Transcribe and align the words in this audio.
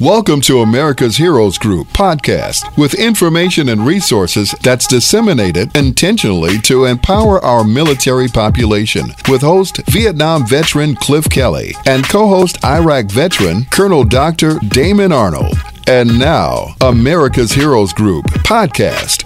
Welcome 0.00 0.42
to 0.42 0.58
America's 0.58 1.16
Heroes 1.16 1.56
Group 1.56 1.86
podcast 1.86 2.76
with 2.76 2.92
information 2.92 3.70
and 3.70 3.86
resources 3.86 4.54
that's 4.62 4.86
disseminated 4.86 5.74
intentionally 5.74 6.58
to 6.64 6.84
empower 6.84 7.42
our 7.42 7.64
military 7.64 8.28
population 8.28 9.06
with 9.30 9.40
host 9.40 9.78
Vietnam 9.86 10.46
veteran 10.46 10.96
Cliff 10.96 11.30
Kelly 11.30 11.74
and 11.86 12.06
co-host 12.06 12.62
Iraq 12.62 13.06
veteran 13.06 13.64
Colonel 13.70 14.04
Dr. 14.04 14.58
Damon 14.68 15.12
Arnold. 15.12 15.56
And 15.86 16.18
now, 16.18 16.74
America's 16.82 17.52
Heroes 17.52 17.94
Group 17.94 18.26
podcast. 18.44 19.24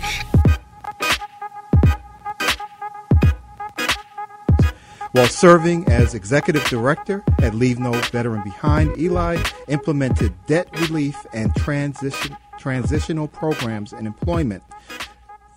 While 5.13 5.27
serving 5.27 5.89
as 5.89 6.15
executive 6.15 6.63
director 6.67 7.25
at 7.41 7.53
Leave 7.53 7.81
No 7.81 7.91
Veteran 7.91 8.45
Behind, 8.45 8.97
Eli 8.97 9.43
implemented 9.67 10.33
debt 10.47 10.69
relief 10.83 11.27
and 11.33 11.53
transition, 11.57 12.37
transitional 12.61 13.27
programs 13.27 13.93
and 13.93 14.07
employment 14.07 14.63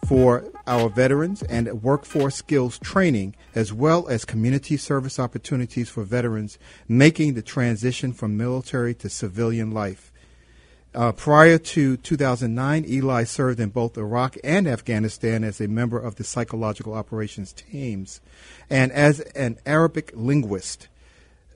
for 0.08 0.44
our 0.66 0.90
veterans 0.90 1.44
and 1.44 1.84
workforce 1.84 2.34
skills 2.34 2.80
training, 2.80 3.36
as 3.54 3.72
well 3.72 4.08
as 4.08 4.26
community 4.26 4.76
service 4.76 5.20
opportunities 5.20 5.88
for 5.88 6.04
veterans 6.04 6.58
making 6.88 7.36
the 7.36 7.44
transition 7.44 8.12
from 8.12 8.36
military 8.36 8.96
to 8.96 9.08
civilian 9.08 9.70
life. 9.70 10.12
Uh, 10.96 11.12
prior 11.12 11.58
to 11.58 11.98
2009, 11.98 12.86
Eli 12.88 13.24
served 13.24 13.60
in 13.60 13.70
both 13.70 13.98
Iraq 13.98 14.38
and 14.44 14.68
Afghanistan 14.68 15.44
as 15.44 15.60
a 15.60 15.68
member 15.68 15.98
of 15.98 16.16
the 16.16 16.24
psychological 16.24 16.94
operations 16.94 17.52
teams 17.52 18.22
and 18.70 18.92
as 18.92 19.20
an 19.20 19.58
Arabic 19.66 20.12
linguist, 20.14 20.88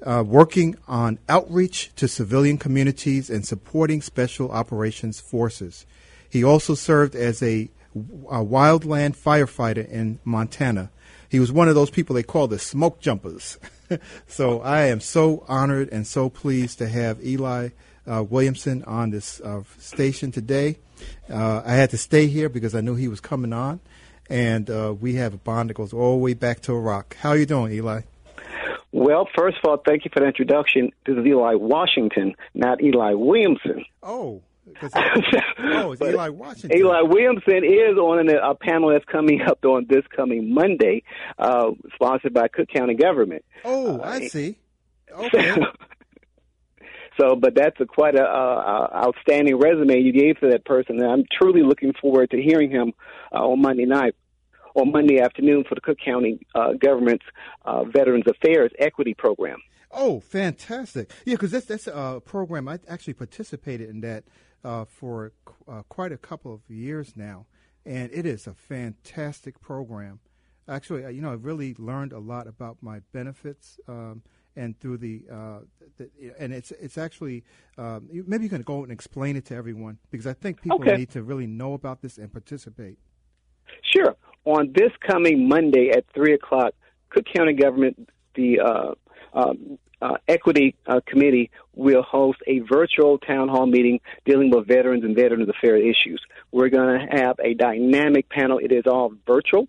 uh, 0.03 0.23
working 0.25 0.75
on 0.87 1.19
outreach 1.29 1.91
to 1.95 2.07
civilian 2.07 2.57
communities 2.57 3.29
and 3.29 3.45
supporting 3.45 4.01
special 4.01 4.49
operations 4.49 5.19
forces. 5.19 5.85
He 6.27 6.43
also 6.43 6.73
served 6.73 7.15
as 7.15 7.43
a, 7.43 7.69
a 7.95 8.43
wildland 8.43 9.15
firefighter 9.15 9.87
in 9.87 10.17
Montana. 10.23 10.89
He 11.29 11.39
was 11.39 11.51
one 11.51 11.67
of 11.67 11.75
those 11.75 11.91
people 11.91 12.15
they 12.15 12.23
call 12.23 12.47
the 12.47 12.57
smoke 12.57 12.99
jumpers. 13.01 13.59
so 14.27 14.61
I 14.61 14.85
am 14.87 14.99
so 14.99 15.45
honored 15.47 15.89
and 15.91 16.07
so 16.07 16.27
pleased 16.27 16.79
to 16.79 16.87
have 16.87 17.23
Eli 17.23 17.69
uh, 18.07 18.23
Williamson 18.23 18.83
on 18.85 19.09
this 19.09 19.41
uh, 19.41 19.63
station 19.77 20.31
today. 20.31 20.77
Uh, 21.29 21.61
I 21.65 21.73
had 21.73 21.91
to 21.91 21.97
stay 21.97 22.27
here 22.27 22.49
because 22.49 22.73
I 22.73 22.81
knew 22.81 22.95
he 22.95 23.07
was 23.07 23.19
coming 23.19 23.53
on, 23.53 23.79
and 24.29 24.69
uh, 24.69 24.95
we 24.99 25.15
have 25.15 25.33
a 25.33 25.37
bond 25.37 25.69
that 25.69 25.75
goes 25.75 25.93
all 25.93 26.13
the 26.13 26.23
way 26.23 26.33
back 26.33 26.61
to 26.61 26.73
Iraq. 26.73 27.15
How 27.17 27.29
are 27.29 27.37
you 27.37 27.45
doing, 27.45 27.73
Eli? 27.73 28.01
Well, 28.91 29.27
first 29.37 29.57
of 29.63 29.69
all, 29.69 29.77
thank 29.85 30.05
you 30.05 30.11
for 30.13 30.21
the 30.21 30.27
introduction. 30.27 30.91
This 31.05 31.17
is 31.17 31.25
Eli 31.25 31.55
Washington, 31.55 32.33
not 32.53 32.81
Eli 32.81 33.13
Williamson. 33.13 33.85
Oh. 34.01 34.41
oh, 34.83 35.91
it's 35.93 36.01
Eli 36.01 36.29
Washington. 36.29 36.77
Eli 36.77 37.01
Williamson 37.01 37.63
is 37.63 37.97
on 37.97 38.29
a, 38.29 38.51
a, 38.51 38.55
panel 38.55 38.89
that's 38.89 39.05
coming 39.05 39.41
up 39.41 39.63
on 39.63 39.85
this 39.89 40.03
coming 40.13 40.53
Monday, 40.53 41.03
uh, 41.39 41.71
sponsored 41.95 42.33
by 42.33 42.47
Cook 42.49 42.67
County 42.67 42.95
government. 42.95 43.45
Oh, 43.63 43.99
I 44.01 44.25
uh, 44.25 44.29
see. 44.29 44.57
Okay. 45.09 45.55
So, 45.55 45.61
but 47.17 47.55
that's 47.55 47.79
a 47.79 47.85
quite 47.85 48.15
a, 48.15 48.23
a, 48.23 48.89
outstanding 48.95 49.57
resume 49.57 49.99
you 49.99 50.11
gave 50.11 50.39
to 50.39 50.49
that 50.49 50.65
person, 50.65 50.99
and 50.99 51.09
I'm 51.09 51.25
truly 51.31 51.63
looking 51.63 51.93
forward 51.99 52.29
to 52.31 52.41
hearing 52.41 52.69
him 52.69 52.93
uh, 53.33 53.47
on 53.47 53.61
Monday 53.61 53.85
night 53.85 54.15
or 54.73 54.85
Monday 54.85 55.19
afternoon 55.19 55.63
for 55.67 55.75
the 55.75 55.81
Cook 55.81 55.97
County 56.03 56.39
uh, 56.53 56.73
government's 56.73 57.25
uh, 57.65 57.83
Veterans 57.83 58.25
Affairs 58.27 58.71
Equity 58.77 59.13
Program. 59.13 59.59
Oh, 59.91 60.19
fantastic! 60.19 61.11
Yeah, 61.25 61.35
because 61.35 61.51
that's 61.51 61.65
that's 61.65 61.87
a 61.87 62.21
program 62.23 62.67
I 62.67 62.79
actually 62.87 63.13
participated 63.13 63.89
in 63.89 64.01
that 64.01 64.25
uh, 64.63 64.85
for 64.85 65.31
uh, 65.67 65.83
quite 65.89 66.11
a 66.11 66.17
couple 66.17 66.53
of 66.53 66.61
years 66.69 67.13
now, 67.15 67.45
and 67.85 68.11
it 68.13 68.25
is 68.25 68.47
a 68.47 68.53
fantastic 68.53 69.59
program. 69.61 70.19
Actually, 70.67 71.05
uh, 71.05 71.09
you 71.09 71.21
know, 71.21 71.31
I 71.31 71.35
really 71.35 71.73
learned 71.79 72.11
a 72.11 72.19
lot 72.19 72.47
about 72.47 72.77
my 72.81 72.99
benefits. 73.13 73.79
Um, 73.87 74.23
and 74.57 74.77
through 74.79 74.97
the, 74.97 75.23
uh, 75.31 75.59
the 75.97 76.09
and 76.39 76.53
it's 76.53 76.71
it's 76.71 76.97
actually 76.97 77.43
um, 77.77 78.09
maybe 78.11 78.43
you 78.43 78.49
can 78.49 78.63
go 78.63 78.83
and 78.83 78.91
explain 78.91 79.37
it 79.37 79.45
to 79.45 79.55
everyone 79.55 79.97
because 80.11 80.27
I 80.27 80.33
think 80.33 80.61
people 80.61 80.81
okay. 80.81 80.97
need 80.97 81.11
to 81.11 81.23
really 81.23 81.47
know 81.47 81.73
about 81.73 82.01
this 82.01 82.17
and 82.17 82.31
participate. 82.31 82.97
Sure. 83.83 84.15
On 84.45 84.73
this 84.73 84.91
coming 85.05 85.47
Monday 85.47 85.91
at 85.95 86.05
three 86.13 86.33
o'clock, 86.33 86.73
Cook 87.09 87.25
County 87.33 87.53
government 87.53 88.09
the 88.35 88.59
uh, 88.59 88.93
um, 89.33 89.77
uh, 90.01 90.17
Equity 90.27 90.75
uh, 90.85 91.01
Committee 91.05 91.49
will 91.75 92.03
host 92.03 92.39
a 92.47 92.59
virtual 92.59 93.17
town 93.17 93.49
hall 93.49 93.65
meeting 93.65 93.99
dealing 94.25 94.51
with 94.51 94.67
veterans 94.67 95.03
and 95.03 95.15
veterans 95.15 95.49
affairs 95.49 95.81
issues. 95.83 96.21
We're 96.51 96.69
going 96.69 96.99
to 96.99 97.17
have 97.17 97.39
a 97.43 97.53
dynamic 97.53 98.29
panel. 98.29 98.59
It 98.59 98.71
is 98.71 98.83
all 98.85 99.13
virtual. 99.25 99.67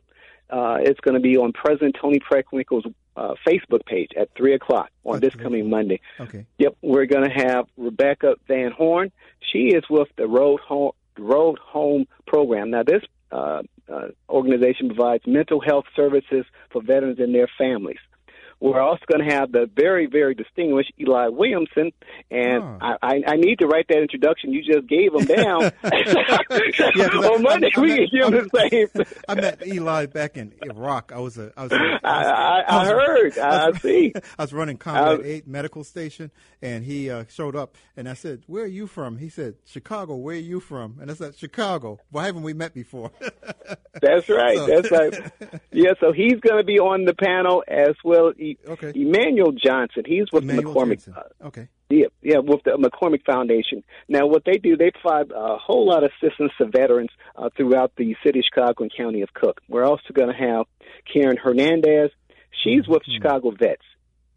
Uh, 0.51 0.79
it's 0.81 1.01
going 1.01 1.15
to 1.15 1.21
be 1.21 1.37
on 1.37 1.53
President 1.53 1.97
Toni 2.01 2.21
Preckwinkle's 2.21 2.87
uh, 3.19 3.35
Facebook 3.47 3.85
page 3.85 4.11
at 4.17 4.29
3 4.37 4.55
o'clock 4.55 4.91
on 5.05 5.21
this 5.21 5.35
coming 5.35 5.69
Monday. 5.69 6.01
Okay. 6.21 6.47
Yep, 6.59 6.77
we're 6.83 7.07
going 7.07 7.29
to 7.29 7.35
have 7.35 7.67
Rebecca 7.77 8.37
Van 8.47 8.71
Horn. 8.71 9.11
She 9.41 9.69
is 9.69 9.85
with 9.91 10.09
the 10.17 10.29
Road 10.29 10.61
Home, 10.61 10.93
Road 11.19 11.59
Home 11.59 12.07
program. 12.27 12.71
Now, 12.71 12.85
this 12.85 13.03
uh, 13.33 13.63
uh, 13.93 14.09
organization 14.29 14.89
provides 14.89 15.27
mental 15.27 15.61
health 15.61 15.87
services 15.97 16.45
for 16.71 16.81
veterans 16.83 17.19
and 17.19 17.35
their 17.35 17.49
families. 17.59 17.99
We're 18.61 18.81
also 18.81 19.03
going 19.07 19.27
to 19.27 19.35
have 19.35 19.53
the 19.53 19.71
very, 19.73 20.07
very 20.07 20.35
distinguished 20.35 20.93
Eli 21.01 21.29
Williamson, 21.29 21.93
and 22.29 22.65
I, 22.81 22.97
I, 23.01 23.23
I, 23.29 23.37
need 23.37 23.61
to 23.61 23.69
write 23.69 23.87
that 23.89 23.99
introduction 23.99 24.53
you 24.53 24.65
just 24.65 24.89
gave 24.89 25.15
him 25.15 25.27
down. 25.27 25.71
yeah, 26.97 27.07
On 27.31 27.43
Monday, 27.43 27.71
I, 27.77 27.81
we 27.81 28.09
can 28.09 28.09
give 28.11 28.51
the 28.51 28.69
same. 28.95 29.05
I 29.29 29.35
met 29.37 29.65
Eli 29.65 30.07
back 30.07 30.37
in 30.37 30.55
Iraq. 30.63 31.13
I 31.15 31.21
was 31.21 31.39
a, 31.39 31.53
I 31.57 31.63
was. 31.63 31.73
A, 31.73 31.77
I, 32.03 32.65
I, 32.67 32.79
was, 32.79 32.89
heard. 32.89 33.39
I, 33.39 33.73
see. 33.79 34.13
I 34.17 34.43
was 34.43 34.53
running 34.53 34.77
Combat 34.77 35.25
Eight 35.25 35.47
medical 35.47 35.85
station, 35.85 36.33
and 36.61 36.85
he 36.85 37.11
uh, 37.11 37.27
showed 37.29 37.55
up, 37.55 37.77
and 37.97 38.09
I 38.09 38.15
said, 38.15 38.43
"Where 38.49 38.65
are 38.65 38.67
you 38.67 38.89
from?" 38.89 39.19
He 39.19 39.29
said, 39.29 39.55
"Chicago." 39.67 40.17
Where 40.17 40.35
are 40.35 40.39
you 40.39 40.59
from? 40.59 40.99
And 41.01 41.13
I 41.13 41.15
said, 41.15 41.37
"Chicago." 41.37 42.01
Why 42.11 42.27
haven't 42.27 42.43
we 42.43 42.55
met 42.55 42.75
before? 42.75 43.13
That's 44.01 44.29
right. 44.29 44.57
So. 44.57 44.67
That's 44.67 44.91
right. 44.91 45.33
Yeah. 45.71 45.93
So 46.01 46.13
he's 46.13 46.41
going 46.41 46.59
to 46.59 46.65
be 46.65 46.81
on 46.81 47.05
the 47.05 47.15
panel 47.15 47.63
as 47.69 47.95
well 48.05 48.33
okay. 48.69 48.93
Emmanuel 48.95 49.53
Johnson. 49.53 50.05
He's 50.07 50.27
with 50.33 50.45
Emmanuel 50.45 50.73
the 50.73 50.81
McCormick. 50.81 51.17
Uh, 51.17 51.47
okay. 51.47 51.69
Yeah, 51.91 52.07
yeah, 52.23 52.39
with 52.39 52.63
the 52.65 52.73
McCormick 52.73 53.25
Foundation. 53.25 53.83
Now, 54.09 54.27
what 54.27 54.45
they 54.45 54.59
do, 54.59 54.77
they 54.77 54.91
provide 54.91 55.31
a 55.31 55.57
whole 55.57 55.87
lot 55.89 56.05
of 56.05 56.11
assistance 56.21 56.53
to 56.59 56.67
veterans 56.67 57.11
uh, 57.35 57.49
throughout 57.57 57.93
the 57.97 58.15
city 58.25 58.41
of 58.41 58.45
Chicago 58.45 58.85
and 58.85 58.93
county 58.95 59.23
of 59.23 59.33
Cook. 59.33 59.63
We're 59.69 59.85
also 59.85 60.13
going 60.13 60.29
to 60.29 60.37
have 60.37 60.67
Karen 61.11 61.39
Hernandez. 61.43 62.11
She's 62.63 62.87
with 62.87 63.03
mm-hmm. 63.03 63.23
Chicago 63.23 63.53
Vets. 63.59 63.83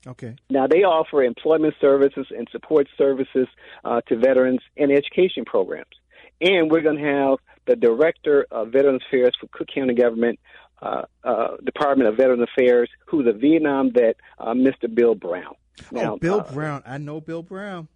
Okay. 0.08 0.36
Now 0.50 0.68
they 0.68 0.84
offer 0.84 1.24
employment 1.24 1.76
services 1.80 2.28
and 2.36 2.48
support 2.52 2.88
services 2.98 3.48
uh, 3.86 4.02
to 4.08 4.18
veterans 4.18 4.62
and 4.78 4.92
education 4.92 5.46
programs. 5.46 5.92
And 6.40 6.72
we're 6.72 6.82
going 6.82 6.98
to 6.98 7.04
have 7.04 7.38
the 7.68 7.76
director 7.76 8.48
of 8.50 8.72
Veterans 8.72 9.04
Affairs 9.08 9.34
for 9.40 9.48
Cook 9.52 9.68
County 9.74 9.94
Government, 9.94 10.40
uh, 10.82 11.04
uh, 11.24 11.58
Department 11.64 12.10
of 12.10 12.18
Veterans 12.18 12.44
Affairs, 12.44 12.90
who's 13.08 13.28
a 13.28 13.34
Vietnam 13.34 13.92
vet, 13.94 14.18
uh, 14.40 14.54
Mr. 14.54 14.94
Bill 14.94 15.16
Brown. 15.16 15.56
Now, 15.92 16.14
oh, 16.14 16.18
Bill 16.18 16.42
uh, 16.42 16.52
Brown. 16.52 16.84
I 16.86 16.98
know 16.98 17.22
Bill 17.22 17.44
Brown. 17.44 17.88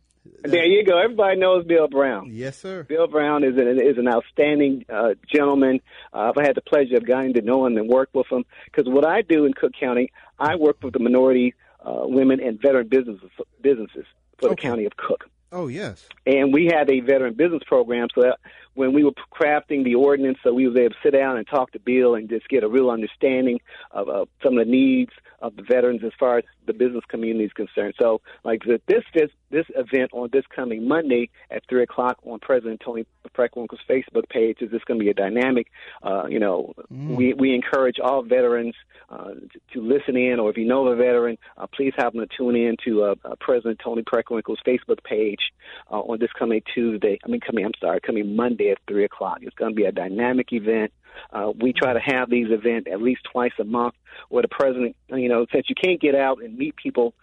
There 0.43 0.65
you 0.65 0.83
go. 0.83 0.97
Everybody 0.97 1.39
knows 1.39 1.65
Bill 1.65 1.87
Brown. 1.87 2.29
Yes, 2.31 2.57
sir. 2.57 2.83
Bill 2.83 3.07
Brown 3.07 3.43
is 3.43 3.57
an 3.57 3.79
is 3.79 3.97
an 3.97 4.07
outstanding 4.07 4.85
uh, 4.89 5.13
gentleman. 5.31 5.81
Uh, 6.13 6.31
I've 6.35 6.43
had 6.43 6.55
the 6.55 6.61
pleasure 6.61 6.97
of 6.97 7.05
getting 7.05 7.33
to 7.33 7.41
know 7.41 7.65
him 7.65 7.77
and 7.77 7.87
work 7.87 8.09
with 8.13 8.31
him 8.31 8.43
because 8.65 8.91
what 8.91 9.05
I 9.05 9.21
do 9.21 9.45
in 9.45 9.53
Cook 9.53 9.73
County, 9.79 10.11
I 10.39 10.55
work 10.55 10.77
with 10.81 10.93
the 10.93 10.99
minority 10.99 11.53
uh, 11.79 12.05
women 12.05 12.39
and 12.39 12.59
veteran 12.59 12.87
businesses 12.87 13.29
businesses 13.61 14.05
for 14.39 14.49
the 14.49 14.55
county 14.55 14.85
of 14.85 14.97
Cook. 14.97 15.25
Oh 15.51 15.67
yes. 15.67 16.07
And 16.25 16.53
we 16.53 16.71
have 16.73 16.89
a 16.89 16.99
veteran 17.01 17.35
business 17.35 17.61
program 17.65 18.07
so 18.13 18.21
that 18.21 18.39
when 18.75 18.93
we 18.93 19.03
were 19.03 19.13
crafting 19.33 19.83
the 19.83 19.95
ordinance, 19.95 20.37
so 20.43 20.53
we 20.53 20.67
was 20.67 20.77
able 20.77 20.91
to 20.91 20.95
sit 21.01 21.11
down 21.11 21.37
and 21.37 21.47
talk 21.47 21.71
to 21.71 21.79
Bill 21.79 22.15
and 22.15 22.29
just 22.29 22.47
get 22.49 22.63
a 22.63 22.67
real 22.67 22.89
understanding 22.89 23.59
of 23.91 24.09
uh, 24.09 24.25
some 24.43 24.57
of 24.57 24.65
the 24.65 24.71
needs 24.71 25.11
of 25.41 25.55
the 25.55 25.63
veterans 25.63 26.01
as 26.03 26.11
far 26.19 26.39
as 26.39 26.43
the 26.65 26.73
business 26.73 27.03
community 27.07 27.45
is 27.45 27.53
concerned. 27.53 27.93
So, 27.99 28.21
like 28.43 28.63
this 28.87 29.03
this 29.13 29.29
this 29.51 29.65
event 29.75 30.11
on 30.13 30.29
this 30.31 30.43
coming 30.53 30.87
Monday 30.87 31.29
at 31.51 31.63
three 31.69 31.83
o'clock 31.83 32.17
on 32.23 32.39
President 32.39 32.81
Toni 32.83 33.05
Preckwinkle's 33.35 33.81
Facebook 33.89 34.27
page 34.29 34.57
is 34.61 34.71
just 34.71 34.85
going 34.85 34.99
to 34.99 35.03
be 35.03 35.09
a 35.09 35.13
dynamic. 35.13 35.67
Uh, 36.03 36.25
you 36.27 36.39
know, 36.39 36.73
mm. 36.91 37.15
we 37.15 37.33
we 37.33 37.53
encourage 37.53 37.99
all 37.99 38.23
veterans 38.23 38.75
uh, 39.09 39.33
to, 39.33 39.59
to, 39.73 39.81
listen 39.81 40.17
in, 40.17 40.39
or 40.39 40.49
if 40.49 40.57
you 40.57 40.65
know 40.65 40.87
a 40.87 40.95
veteran, 40.95 41.37
uh, 41.57 41.67
please 41.67 41.93
have 41.97 42.13
them 42.13 42.27
to 42.27 42.37
tune 42.37 42.55
in 42.55 42.75
to 42.83 43.03
uh, 43.03 43.15
uh, 43.23 43.35
President 43.39 43.79
Toni 43.83 44.01
Preckwinkle's 44.01 44.59
Facebook 44.65 45.03
page 45.03 45.51
uh, 45.91 45.99
on 45.99 46.19
this 46.19 46.31
coming 46.37 46.61
Tuesday. 46.73 47.19
I 47.23 47.27
mean, 47.27 47.41
coming 47.41 47.65
I'm 47.65 47.73
sorry, 47.79 47.99
coming 48.01 48.35
Monday 48.35 48.64
at 48.71 48.77
three 48.87 49.05
o'clock. 49.05 49.39
It's 49.41 49.55
going 49.55 49.71
to 49.71 49.75
be 49.75 49.85
a 49.85 49.91
dynamic 49.91 50.51
event. 50.51 50.91
Uh, 51.31 51.51
we 51.57 51.73
try 51.73 51.93
to 51.93 51.99
have 51.99 52.29
these 52.29 52.47
events 52.49 52.89
at 52.91 53.01
least 53.01 53.21
twice 53.31 53.53
a 53.59 53.63
month 53.63 53.95
where 54.29 54.41
the 54.41 54.49
president, 54.49 54.95
you 55.09 55.29
know, 55.29 55.45
since 55.51 55.69
you 55.69 55.75
can't 55.75 56.01
get 56.01 56.15
out 56.15 56.43
and 56.43 56.57
meet 56.57 56.75
people 56.75 57.13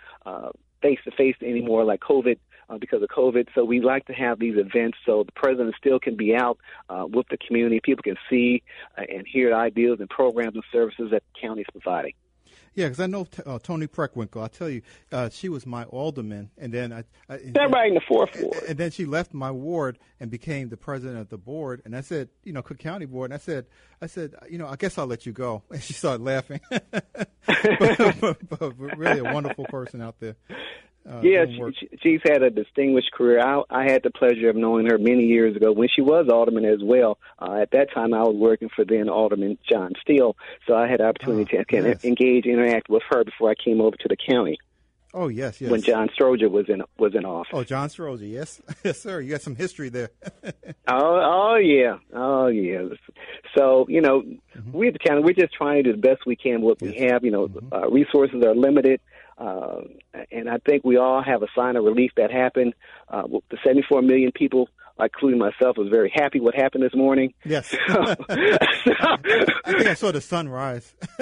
face 0.83 0.99
to 1.05 1.11
face 1.13 1.37
anymore 1.41 1.85
like 1.85 2.01
COVID 2.01 2.39
uh, 2.69 2.79
because 2.79 3.03
of 3.03 3.09
COVID. 3.09 3.49
So 3.55 3.65
we 3.65 3.81
like 3.81 4.07
to 4.07 4.13
have 4.13 4.39
these 4.39 4.57
events 4.59 4.99
so 5.07 5.25
the 5.25 5.33
president 5.33 5.75
still 5.79 5.99
can 5.99 6.17
be 6.17 6.35
out 6.35 6.59
uh, 6.91 7.07
with 7.09 7.27
the 7.29 7.39
community. 7.39 7.81
People 7.83 8.03
can 8.03 8.17
see 8.29 8.63
uh, 8.99 9.03
and 9.09 9.27
hear 9.27 9.55
ideas 9.55 9.99
and 10.01 10.11
programs 10.11 10.55
and 10.55 10.65
services 10.73 11.11
that 11.13 11.23
the 11.33 11.41
county 11.41 11.63
is 11.63 11.67
providing. 11.73 12.15
Yeah, 12.75 12.87
because 12.87 13.01
I 13.01 13.07
know 13.07 13.27
uh, 13.45 13.59
Toni 13.59 13.87
Preckwinkle. 13.87 14.43
I 14.43 14.49
tell 14.49 14.69
you, 14.69 14.83
uh, 15.11 15.29
she 15.29 15.49
was 15.49 15.67
my 15.67 15.85
alderman, 15.85 16.51
and 16.57 16.73
then 16.73 16.93
I, 16.93 17.05
I 17.29 17.39
that 17.55 17.71
right 17.71 17.89
in 17.89 17.95
the 17.95 18.01
fourth 18.07 18.31
ward, 18.41 18.55
and, 18.61 18.69
and 18.71 18.79
then 18.79 18.91
she 18.91 19.05
left 19.05 19.35
my 19.35 19.51
ward 19.51 19.99
and 20.21 20.31
became 20.31 20.71
the 20.71 20.77
president 20.77 21.21
of 21.21 21.29
the 21.29 21.37
board. 21.37 21.83
And 21.85 21.95
I 21.95 22.01
said, 22.01 22.31
you 22.45 22.53
know, 22.53 22.63
Cook 22.63 22.79
County 22.79 23.07
board. 23.07 23.31
And 23.31 23.35
I 23.35 23.39
said, 23.39 23.67
I 24.01 24.07
said, 24.07 24.35
you 24.49 24.57
know, 24.57 24.67
I 24.67 24.77
guess 24.77 24.97
I'll 24.97 25.07
let 25.07 25.27
you 25.27 25.33
go. 25.33 25.63
And 25.71 25.83
she 25.83 25.93
started 25.93 26.23
laughing. 26.23 26.61
but, 26.71 28.19
but, 28.21 28.49
but, 28.49 28.79
really, 28.97 29.19
a 29.19 29.33
wonderful 29.33 29.65
person 29.67 30.01
out 30.01 30.21
there. 30.21 30.37
Uh, 31.09 31.21
yeah, 31.21 31.45
she, 31.47 31.89
she's 32.01 32.21
had 32.25 32.43
a 32.43 32.51
distinguished 32.51 33.13
career. 33.13 33.41
I, 33.41 33.63
I 33.71 33.85
had 33.85 34.03
the 34.03 34.11
pleasure 34.11 34.49
of 34.49 34.57
knowing 34.57 34.87
her 34.87 34.99
many 34.99 35.25
years 35.25 35.57
ago 35.57 35.73
when 35.73 35.89
she 35.89 36.01
was 36.01 36.29
alderman 36.29 36.65
as 36.65 36.81
well. 36.83 37.19
Uh, 37.39 37.55
at 37.61 37.73
that 37.73 37.93
time, 37.93 38.15
I 38.15 38.23
was 38.23 38.37
working 38.37 38.69
for 38.75 38.85
then 38.85 39.09
Alderman 39.09 39.59
John 39.69 39.93
Steele, 40.01 40.37
so 40.67 40.75
I 40.77 40.87
had 40.87 41.01
the 41.01 41.07
opportunity 41.07 41.59
oh, 41.59 41.65
to 41.65 41.89
yes. 41.89 42.05
engage, 42.05 42.47
interact 42.47 42.89
with 42.89 43.03
her 43.11 43.25
before 43.25 43.51
I 43.51 43.55
came 43.55 43.81
over 43.81 43.97
to 43.97 44.09
the 44.09 44.17
county. 44.17 44.59
Oh 45.15 45.29
yes, 45.29 45.61
yes. 45.61 45.71
When 45.71 45.83
John 45.83 46.09
Stroger 46.09 46.51
was 46.51 46.71
in 46.71 46.83
was 46.97 47.15
in 47.15 47.27
office. 47.27 47.51
Oh, 47.53 47.65
John 47.65 47.89
Stroger, 47.89 48.31
yes, 48.31 48.63
yes, 48.85 49.01
sir. 49.01 49.21
You 49.21 49.31
got 49.31 49.43
some 49.43 49.57
history 49.57 49.91
there. 49.91 50.09
oh, 50.89 51.53
oh 51.55 51.57
yeah, 51.57 51.99
oh 52.15 52.47
yeah. 52.47 52.85
So 53.57 53.85
you 53.89 54.01
know, 54.01 54.23
mm-hmm. 54.23 54.73
we 54.73 54.89
at 54.89 54.95
the 54.95 54.99
county, 54.99 55.23
we're 55.23 55.35
just 55.35 55.53
trying 55.53 55.85
to 55.85 55.93
do 55.93 56.01
the 56.01 56.09
best 56.09 56.25
we 56.25 56.35
can 56.35 56.63
with 56.63 56.81
what 56.81 56.91
yes. 56.91 57.01
we 57.01 57.07
have. 57.09 57.25
You 57.25 57.31
know, 57.31 57.49
mm-hmm. 57.49 57.75
uh, 57.75 57.89
resources 57.89 58.43
are 58.43 58.55
limited. 58.55 59.01
Uh, 59.39 59.81
and 60.31 60.49
I 60.49 60.59
think 60.59 60.85
we 60.85 60.97
all 60.97 61.23
have 61.23 61.43
a 61.43 61.49
sign 61.57 61.77
of 61.77 61.85
relief 61.85 62.13
that 62.17 62.31
happened. 62.31 62.75
Uh, 63.09 63.23
the 63.51 63.59
74 63.65 64.03
million 64.03 64.33
people, 64.33 64.69
including 65.01 65.39
myself, 65.39 65.77
was 65.77 65.89
very 65.89 66.13
happy 66.15 66.41
what 66.41 66.55
happened 66.55 66.85
this 66.85 66.95
morning. 66.95 67.35
Yes. 67.45 67.71
so, 67.89 68.03
I 68.29 69.47
think 69.67 69.87
I 69.87 69.95
saw 69.95 70.13
the 70.13 70.21
sunrise. 70.21 70.95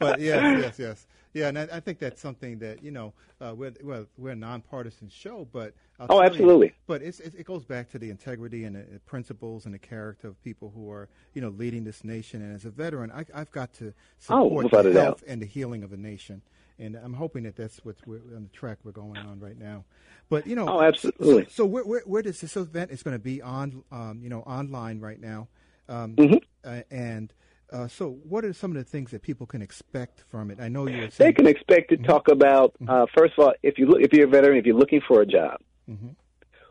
but 0.00 0.20
yes, 0.20 0.62
yes, 0.62 0.78
yes. 0.78 1.06
Yeah, 1.38 1.48
and 1.48 1.58
I, 1.58 1.68
I, 1.72 1.80
think 1.80 2.00
that's 2.00 2.20
something 2.20 2.58
that 2.58 2.82
you 2.82 2.90
know 2.90 3.12
uh, 3.40 3.54
we're, 3.56 3.72
we're, 3.82 4.06
we're 4.16 4.32
a 4.32 4.36
nonpartisan 4.36 5.08
show, 5.08 5.46
but 5.52 5.72
I'll 6.00 6.06
oh, 6.10 6.22
absolutely. 6.22 6.68
You, 6.68 6.72
but 6.86 7.02
it's, 7.02 7.20
it 7.20 7.44
goes 7.44 7.64
back 7.64 7.88
to 7.90 7.98
the 7.98 8.10
integrity 8.10 8.64
and 8.64 8.74
the 8.74 9.00
principles 9.06 9.64
and 9.64 9.72
the 9.72 9.78
character 9.78 10.26
of 10.28 10.42
people 10.42 10.72
who 10.74 10.90
are 10.90 11.08
you 11.34 11.40
know 11.40 11.50
leading 11.50 11.84
this 11.84 12.02
nation. 12.02 12.42
And 12.42 12.54
as 12.54 12.64
a 12.64 12.70
veteran, 12.70 13.12
I, 13.12 13.24
have 13.38 13.52
got 13.52 13.72
to 13.74 13.94
oh, 14.28 14.48
support 14.48 14.66
oh, 14.72 14.82
the 14.82 15.00
health 15.00 15.22
and 15.26 15.40
the 15.40 15.46
healing 15.46 15.84
of 15.84 15.90
the 15.90 15.96
nation. 15.96 16.42
And 16.80 16.96
I'm 16.96 17.14
hoping 17.14 17.42
that 17.44 17.56
that's 17.56 17.84
what's 17.84 18.02
on 18.06 18.48
the 18.50 18.56
track 18.56 18.78
we're 18.84 18.92
going 18.92 19.16
on 19.16 19.40
right 19.40 19.58
now. 19.58 19.84
But 20.28 20.46
you 20.46 20.56
know, 20.56 20.68
oh, 20.68 20.80
absolutely. 20.80 21.44
So, 21.44 21.50
so 21.50 21.66
where, 21.66 21.84
where, 21.84 22.02
where, 22.04 22.22
does 22.22 22.40
this 22.40 22.56
event? 22.56 22.90
It's 22.90 23.02
going 23.02 23.16
to 23.16 23.22
be 23.22 23.42
on, 23.42 23.82
um, 23.90 24.20
you 24.22 24.28
know, 24.28 24.40
online 24.40 25.00
right 25.00 25.20
now, 25.20 25.48
um, 25.88 26.14
mm-hmm. 26.16 26.36
uh, 26.64 26.82
and 26.90 27.32
uh, 27.72 27.86
so, 27.86 28.18
what 28.26 28.44
are 28.44 28.52
some 28.52 28.70
of 28.70 28.76
the 28.76 28.84
things 28.84 29.10
that 29.10 29.22
people 29.22 29.46
can 29.46 29.60
expect 29.60 30.22
from 30.30 30.50
it? 30.50 30.58
I 30.60 30.68
know 30.68 30.86
you. 30.86 31.08
They 31.16 31.32
can 31.32 31.46
expect 31.46 31.90
to 31.90 31.96
mm-hmm. 31.96 32.04
talk 32.04 32.28
about 32.28 32.74
mm-hmm. 32.74 32.88
uh, 32.88 33.06
first 33.16 33.34
of 33.36 33.44
all, 33.44 33.54
if 33.62 33.78
you 33.78 33.86
look, 33.86 34.00
if 34.00 34.12
you're 34.12 34.26
a 34.26 34.30
veteran, 34.30 34.56
if 34.58 34.64
you're 34.64 34.76
looking 34.76 35.02
for 35.06 35.20
a 35.20 35.26
job, 35.26 35.60
mm-hmm. 35.88 36.08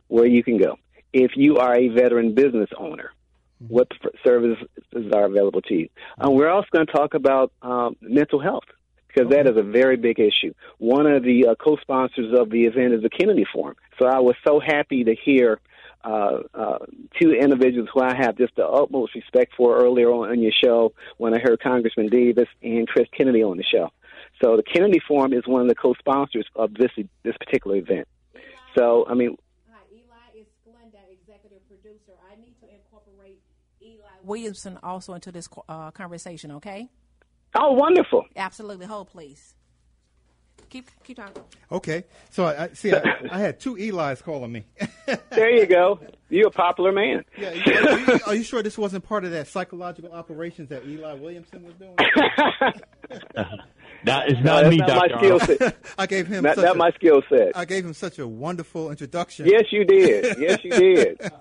where 0.07 0.25
you 0.25 0.43
can 0.43 0.57
go. 0.57 0.77
If 1.13 1.31
you 1.35 1.57
are 1.57 1.75
a 1.75 1.89
veteran 1.89 2.33
business 2.33 2.69
owner, 2.77 3.11
mm-hmm. 3.63 3.73
what 3.73 3.87
services 4.25 4.67
are 5.13 5.25
available 5.25 5.61
to 5.63 5.73
you. 5.75 5.89
Uh, 6.23 6.31
we're 6.31 6.49
also 6.49 6.67
going 6.71 6.85
to 6.85 6.91
talk 6.91 7.13
about 7.13 7.51
um, 7.61 7.95
mental 8.01 8.39
health 8.39 8.65
because 9.07 9.27
okay. 9.27 9.43
that 9.43 9.51
is 9.51 9.57
a 9.57 9.63
very 9.63 9.97
big 9.97 10.19
issue. 10.19 10.53
One 10.79 11.05
of 11.05 11.23
the 11.23 11.47
uh, 11.47 11.55
co-sponsors 11.55 12.33
of 12.37 12.49
the 12.49 12.65
event 12.65 12.93
is 12.93 13.03
the 13.03 13.09
Kennedy 13.09 13.45
Forum, 13.53 13.75
so 13.99 14.07
I 14.07 14.19
was 14.19 14.35
so 14.45 14.59
happy 14.59 15.03
to 15.03 15.15
hear 15.15 15.59
uh, 16.07 16.39
uh, 16.53 16.77
two 17.21 17.31
individuals 17.33 17.89
who 17.93 18.01
I 18.01 18.15
have 18.15 18.37
just 18.37 18.55
the 18.55 18.65
utmost 18.65 19.13
respect 19.13 19.53
for 19.57 19.77
earlier 19.77 20.09
on 20.09 20.31
in 20.31 20.41
your 20.41 20.53
show 20.63 20.93
when 21.17 21.33
I 21.33 21.39
heard 21.39 21.59
Congressman 21.61 22.07
Davis 22.07 22.47
and 22.63 22.87
Chris 22.87 23.07
Kennedy 23.15 23.43
on 23.43 23.57
the 23.57 23.63
show. 23.63 23.89
So 24.41 24.55
the 24.55 24.63
Kennedy 24.63 24.99
Forum 25.05 25.33
is 25.33 25.43
one 25.45 25.61
of 25.63 25.67
the 25.67 25.75
co-sponsors 25.75 26.45
of 26.55 26.73
this 26.75 26.91
this 27.23 27.35
particular 27.37 27.75
event. 27.75 28.07
So 28.77 29.05
I 29.09 29.15
mean. 29.15 29.35
Hi, 29.69 29.79
Eli 29.91 30.41
is 30.41 30.47
Glenda, 30.65 31.01
executive 31.11 31.67
producer. 31.67 32.13
I 32.31 32.39
need 32.39 32.55
to 32.61 32.67
incorporate 32.73 33.41
Eli 33.81 33.97
Williamson 34.23 34.79
also 34.81 35.13
into 35.13 35.31
this 35.31 35.49
uh, 35.67 35.91
conversation. 35.91 36.51
Okay. 36.53 36.89
Oh, 37.55 37.73
wonderful! 37.73 38.25
Absolutely. 38.35 38.85
Hold, 38.85 39.09
please. 39.09 39.56
Keep 40.69 40.89
keep 41.03 41.17
talking. 41.17 41.43
Okay, 41.71 42.03
so 42.29 42.45
I 42.45 42.69
see. 42.73 42.93
I, 42.93 43.01
I 43.31 43.39
had 43.39 43.59
two 43.59 43.77
Eli's 43.77 44.21
calling 44.21 44.51
me. 44.51 44.65
there 45.29 45.51
you 45.51 45.65
go. 45.65 45.99
You're 46.29 46.47
a 46.47 46.51
popular 46.51 46.91
man. 46.91 47.23
Yeah. 47.37 47.49
Are 47.49 47.99
you, 47.99 48.19
are 48.27 48.35
you, 48.35 48.43
sure 48.43 48.61
this 48.61 48.77
wasn't 48.77 49.05
part 49.05 49.23
of 49.23 49.31
that 49.31 49.47
psychological 49.47 50.11
operations 50.11 50.67
that 50.69 50.85
Eli 50.85 51.13
Williamson 51.13 51.63
was 51.63 51.73
doing? 51.75 51.95
that 54.03 54.29
is 54.29 54.37
not 54.43 54.63
no, 54.63 54.69
me, 54.69 54.77
not 54.77 55.09
my 55.09 55.17
skill 55.17 55.39
set. 55.39 55.77
I 55.97 56.05
gave 56.05 56.27
him. 56.27 56.43
That, 56.43 56.75
my 56.75 56.91
skill 56.91 57.21
set. 57.29 57.55
I 57.55 57.63
gave 57.63 57.85
him 57.85 57.93
such 57.93 58.19
a 58.19 58.27
wonderful 58.27 58.91
introduction. 58.91 59.45
Yes, 59.45 59.65
you 59.71 59.85
did. 59.85 60.37
Yes, 60.37 60.59
you 60.63 60.71
did. 60.71 61.31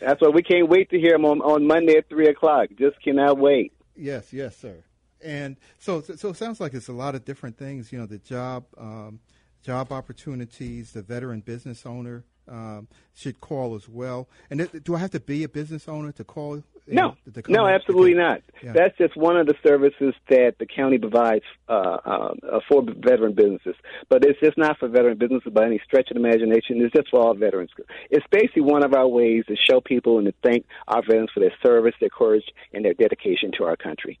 That's 0.00 0.20
why 0.20 0.28
we 0.28 0.42
can't 0.42 0.68
wait 0.68 0.90
to 0.90 0.98
hear 0.98 1.14
him 1.14 1.26
on, 1.26 1.40
on 1.40 1.66
Monday 1.66 1.96
at 1.96 2.08
three 2.08 2.28
o'clock. 2.28 2.68
Just 2.78 3.02
cannot 3.02 3.38
wait. 3.38 3.72
Yes, 3.94 4.32
yes, 4.32 4.56
sir 4.56 4.82
and 5.26 5.56
so 5.78 6.00
so 6.00 6.30
it 6.30 6.36
sounds 6.36 6.60
like 6.60 6.72
it's 6.72 6.88
a 6.88 6.92
lot 6.92 7.14
of 7.14 7.24
different 7.24 7.58
things. 7.58 7.92
You 7.92 7.98
know, 7.98 8.06
the 8.06 8.18
job 8.18 8.64
um, 8.78 9.20
job 9.62 9.92
opportunities, 9.92 10.92
the 10.92 11.02
veteran 11.02 11.40
business 11.40 11.84
owner 11.84 12.24
um, 12.48 12.86
should 13.14 13.40
call 13.40 13.74
as 13.74 13.88
well. 13.88 14.28
And 14.50 14.60
th- 14.60 14.84
do 14.84 14.94
I 14.94 14.98
have 14.98 15.10
to 15.10 15.20
be 15.20 15.42
a 15.42 15.48
business 15.48 15.88
owner 15.88 16.12
to 16.12 16.24
call? 16.24 16.62
No, 16.88 17.16
know, 17.26 17.42
to 17.42 17.50
no, 17.50 17.66
absolutely 17.66 18.12
okay. 18.12 18.22
not. 18.22 18.42
Yeah. 18.62 18.72
That's 18.72 18.96
just 18.96 19.16
one 19.16 19.36
of 19.36 19.48
the 19.48 19.56
services 19.66 20.14
that 20.28 20.54
the 20.60 20.66
county 20.66 20.98
provides 20.98 21.44
uh, 21.68 21.72
uh, 21.72 22.60
for 22.68 22.84
veteran 22.84 23.34
businesses. 23.34 23.74
But 24.08 24.24
it's 24.24 24.38
just 24.38 24.56
not 24.56 24.78
for 24.78 24.86
veteran 24.86 25.18
businesses 25.18 25.52
by 25.52 25.66
any 25.66 25.80
stretch 25.84 26.12
of 26.12 26.14
the 26.14 26.20
imagination. 26.20 26.80
It's 26.80 26.94
just 26.94 27.08
for 27.10 27.18
all 27.18 27.34
veterans. 27.34 27.70
It's 28.10 28.24
basically 28.30 28.62
one 28.62 28.84
of 28.84 28.94
our 28.94 29.08
ways 29.08 29.44
to 29.48 29.56
show 29.56 29.80
people 29.80 30.18
and 30.18 30.28
to 30.28 30.34
thank 30.44 30.64
our 30.86 31.02
veterans 31.02 31.30
for 31.34 31.40
their 31.40 31.54
service, 31.64 31.94
their 31.98 32.08
courage, 32.08 32.44
and 32.72 32.84
their 32.84 32.94
dedication 32.94 33.50
to 33.58 33.64
our 33.64 33.76
country. 33.76 34.20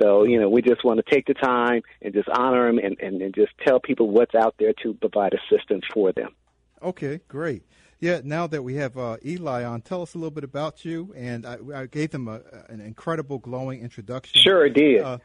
So, 0.00 0.24
you 0.24 0.40
know, 0.40 0.48
we 0.48 0.62
just 0.62 0.84
want 0.84 1.04
to 1.04 1.14
take 1.14 1.26
the 1.26 1.34
time 1.34 1.82
and 2.02 2.12
just 2.12 2.28
honor 2.28 2.66
them 2.66 2.78
and, 2.78 2.98
and, 3.00 3.22
and 3.22 3.34
just 3.34 3.52
tell 3.66 3.80
people 3.80 4.10
what's 4.10 4.34
out 4.34 4.54
there 4.58 4.72
to 4.82 4.94
provide 4.94 5.34
assistance 5.34 5.84
for 5.92 6.12
them. 6.12 6.34
Okay, 6.82 7.20
great. 7.28 7.62
Yeah, 7.98 8.20
now 8.22 8.46
that 8.48 8.62
we 8.62 8.74
have 8.74 8.98
uh, 8.98 9.16
Eli 9.24 9.64
on, 9.64 9.80
tell 9.80 10.02
us 10.02 10.14
a 10.14 10.18
little 10.18 10.30
bit 10.30 10.44
about 10.44 10.84
you. 10.84 11.14
And 11.16 11.46
I, 11.46 11.56
I 11.74 11.86
gave 11.86 12.10
them 12.10 12.28
a, 12.28 12.42
an 12.68 12.80
incredible, 12.80 13.38
glowing 13.38 13.80
introduction. 13.80 14.38
Sure, 14.42 14.68
did. 14.68 15.00
Uh, 15.00 15.18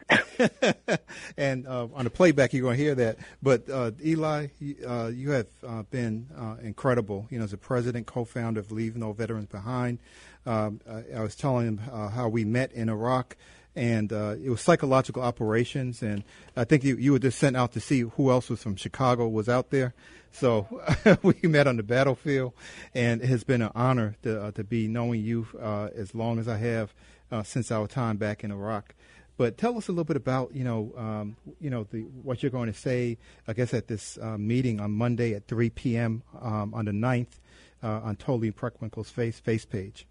and 1.37 1.67
uh, 1.67 1.89
on 1.93 2.05
the 2.05 2.09
playback, 2.09 2.53
you're 2.53 2.61
going 2.61 2.77
to 2.77 2.83
hear 2.83 2.95
that. 2.95 3.17
But 3.43 3.69
uh, 3.69 3.91
Eli, 4.03 4.47
uh, 4.87 5.07
you 5.07 5.31
have 5.31 5.47
uh, 5.67 5.83
been 5.83 6.27
incredible. 6.63 7.27
You 7.29 7.39
know, 7.39 7.43
as 7.43 7.51
a 7.51 7.57
president, 7.57 8.07
co-founder 8.07 8.61
of 8.61 8.71
Leave 8.71 8.95
No 8.95 9.11
Veterans 9.11 9.47
Behind. 9.47 9.99
Um, 10.45 10.79
I, 10.89 11.17
I, 11.17 11.21
was 11.21 11.35
telling 11.35 11.67
him 11.67 11.77
how 11.77 12.27
we 12.27 12.45
met 12.45 12.71
in 12.71 12.89
Iraq 12.89 13.37
and 13.75 14.11
uh, 14.11 14.35
it 14.43 14.49
was 14.49 14.61
psychological 14.61 15.21
operations. 15.21 16.01
And 16.01 16.23
I 16.55 16.63
think 16.63 16.83
you, 16.83 16.97
you 16.97 17.13
were 17.13 17.19
just 17.19 17.39
sent 17.39 17.55
out 17.55 17.71
to 17.73 17.79
see 17.79 18.01
who 18.01 18.31
else 18.31 18.49
was 18.49 18.61
from 18.61 18.75
Chicago 18.75 19.27
was 19.27 19.47
out 19.47 19.69
there. 19.69 19.93
So 20.31 20.67
we 21.23 21.35
met 21.43 21.67
on 21.67 21.77
the 21.77 21.83
battlefield, 21.83 22.53
and 22.93 23.21
it 23.21 23.27
has 23.27 23.43
been 23.43 23.61
an 23.61 23.71
honor 23.75 24.15
to, 24.23 24.43
uh, 24.43 24.51
to 24.51 24.63
be 24.63 24.87
knowing 24.87 25.21
you 25.21 25.47
uh, 25.61 25.89
as 25.95 26.15
long 26.15 26.39
as 26.39 26.47
I 26.47 26.57
have 26.57 26.93
uh, 27.31 27.43
since 27.43 27.71
our 27.71 27.87
time 27.87 28.17
back 28.17 28.43
in 28.43 28.51
Iraq. 28.51 28.95
But 29.37 29.57
tell 29.57 29.77
us 29.77 29.87
a 29.87 29.91
little 29.91 30.03
bit 30.03 30.17
about 30.17 30.53
you 30.53 30.63
know 30.63 30.93
um, 30.95 31.35
you 31.59 31.69
know 31.69 31.85
the, 31.89 32.01
what 32.01 32.43
you're 32.43 32.51
going 32.51 32.71
to 32.71 32.77
say. 32.77 33.17
I 33.47 33.53
guess 33.53 33.73
at 33.73 33.87
this 33.87 34.17
uh, 34.21 34.37
meeting 34.37 34.79
on 34.79 34.91
Monday 34.91 35.33
at 35.33 35.47
3 35.47 35.69
p.m. 35.71 36.23
Um, 36.39 36.73
on 36.73 36.85
the 36.85 36.91
9th 36.91 37.39
uh, 37.83 38.01
on 38.03 38.15
Toni 38.17 38.51
Preckwinkle's 38.51 39.09
face 39.09 39.39
face 39.39 39.65
page. 39.65 40.05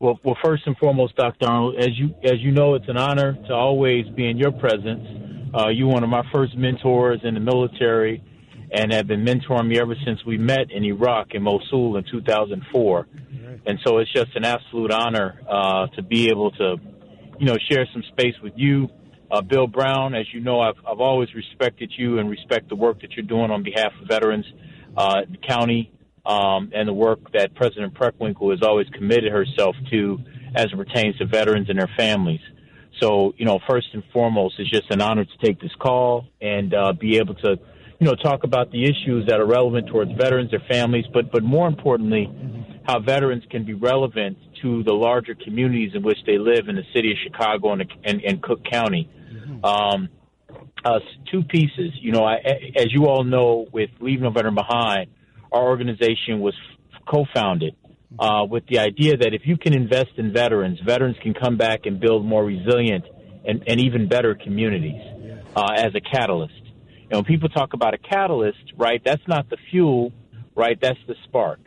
Well, 0.00 0.20
well, 0.22 0.36
first 0.44 0.62
and 0.66 0.76
foremost, 0.76 1.16
Dr. 1.16 1.46
Arnold, 1.48 1.74
as 1.76 1.98
you 1.98 2.14
as 2.22 2.38
you 2.38 2.52
know, 2.52 2.76
it's 2.76 2.88
an 2.88 2.96
honor 2.96 3.36
to 3.48 3.52
always 3.52 4.06
be 4.14 4.30
in 4.30 4.38
your 4.38 4.52
presence. 4.52 5.04
Uh, 5.52 5.70
you're 5.70 5.88
one 5.88 6.04
of 6.04 6.08
my 6.08 6.22
first 6.32 6.56
mentors 6.56 7.18
in 7.24 7.34
the 7.34 7.40
military, 7.40 8.22
and 8.70 8.92
have 8.92 9.08
been 9.08 9.24
mentoring 9.24 9.66
me 9.66 9.80
ever 9.80 9.96
since 10.04 10.24
we 10.24 10.38
met 10.38 10.70
in 10.70 10.84
Iraq 10.84 11.34
in 11.34 11.42
Mosul 11.42 11.96
in 11.96 12.04
2004. 12.08 13.08
And 13.66 13.80
so 13.84 13.98
it's 13.98 14.12
just 14.12 14.36
an 14.36 14.44
absolute 14.44 14.92
honor 14.92 15.40
uh, 15.50 15.88
to 15.96 16.02
be 16.02 16.30
able 16.30 16.52
to, 16.52 16.76
you 17.40 17.46
know, 17.46 17.56
share 17.68 17.84
some 17.92 18.04
space 18.12 18.34
with 18.40 18.52
you. 18.54 18.88
Uh, 19.32 19.42
Bill 19.42 19.66
Brown, 19.66 20.14
as 20.14 20.26
you 20.32 20.40
know, 20.40 20.60
I've, 20.60 20.76
I've 20.86 21.00
always 21.00 21.28
respected 21.34 21.92
you 21.98 22.18
and 22.18 22.30
respect 22.30 22.68
the 22.68 22.76
work 22.76 23.00
that 23.00 23.12
you're 23.16 23.26
doing 23.26 23.50
on 23.50 23.64
behalf 23.64 23.92
of 24.00 24.06
veterans, 24.06 24.46
uh, 24.96 25.22
the 25.28 25.38
county, 25.38 25.90
um, 26.28 26.70
and 26.74 26.86
the 26.86 26.92
work 26.92 27.32
that 27.32 27.54
President 27.54 27.94
Preckwinkle 27.94 28.50
has 28.50 28.62
always 28.62 28.86
committed 28.90 29.32
herself 29.32 29.74
to 29.90 30.18
as 30.54 30.66
it 30.66 30.76
pertains 30.76 31.16
to 31.16 31.26
veterans 31.26 31.70
and 31.70 31.78
their 31.78 31.90
families. 31.96 32.40
So, 33.00 33.32
you 33.38 33.46
know, 33.46 33.58
first 33.68 33.88
and 33.94 34.02
foremost, 34.12 34.56
it's 34.58 34.70
just 34.70 34.90
an 34.90 35.00
honor 35.00 35.24
to 35.24 35.46
take 35.46 35.60
this 35.60 35.74
call 35.80 36.26
and 36.40 36.74
uh, 36.74 36.92
be 36.92 37.16
able 37.16 37.34
to, 37.36 37.58
you 37.98 38.06
know, 38.06 38.14
talk 38.14 38.44
about 38.44 38.70
the 38.70 38.84
issues 38.84 39.26
that 39.28 39.40
are 39.40 39.46
relevant 39.46 39.88
towards 39.88 40.12
veterans, 40.12 40.50
their 40.50 40.62
families, 40.68 41.06
but 41.12 41.32
but 41.32 41.42
more 41.42 41.66
importantly, 41.66 42.28
how 42.86 43.00
veterans 43.00 43.44
can 43.50 43.64
be 43.64 43.74
relevant 43.74 44.36
to 44.62 44.82
the 44.82 44.92
larger 44.92 45.34
communities 45.34 45.92
in 45.94 46.02
which 46.02 46.18
they 46.26 46.38
live 46.38 46.68
in 46.68 46.76
the 46.76 46.84
city 46.94 47.12
of 47.12 47.18
Chicago 47.24 47.72
and 47.72 47.84
and, 48.04 48.20
and 48.22 48.42
Cook 48.42 48.64
County. 48.70 49.08
Um, 49.64 50.08
uh, 50.84 51.00
two 51.30 51.42
pieces. 51.42 51.92
You 52.00 52.12
know, 52.12 52.24
I, 52.24 52.36
as 52.76 52.92
you 52.92 53.06
all 53.06 53.24
know, 53.24 53.66
with 53.72 53.90
Leave 54.00 54.20
No 54.20 54.30
Veteran 54.30 54.54
Behind, 54.54 55.08
our 55.52 55.68
organization 55.68 56.40
was 56.40 56.54
co-founded 57.06 57.74
uh, 58.18 58.44
with 58.48 58.66
the 58.66 58.78
idea 58.78 59.16
that 59.16 59.34
if 59.34 59.42
you 59.44 59.56
can 59.56 59.74
invest 59.74 60.10
in 60.16 60.32
veterans, 60.32 60.78
veterans 60.84 61.16
can 61.22 61.34
come 61.34 61.56
back 61.56 61.86
and 61.86 62.00
build 62.00 62.24
more 62.24 62.44
resilient 62.44 63.04
and, 63.44 63.64
and 63.66 63.80
even 63.80 64.08
better 64.08 64.34
communities 64.34 65.00
uh, 65.56 65.72
as 65.76 65.94
a 65.94 66.00
catalyst. 66.00 66.54
And 67.10 67.18
when 67.18 67.24
people 67.24 67.48
talk 67.48 67.72
about 67.72 67.94
a 67.94 67.98
catalyst, 67.98 68.72
right, 68.76 69.00
that's 69.04 69.26
not 69.26 69.48
the 69.48 69.56
fuel, 69.70 70.12
right, 70.54 70.78
that's 70.80 70.98
the 71.06 71.14
spark. 71.24 71.60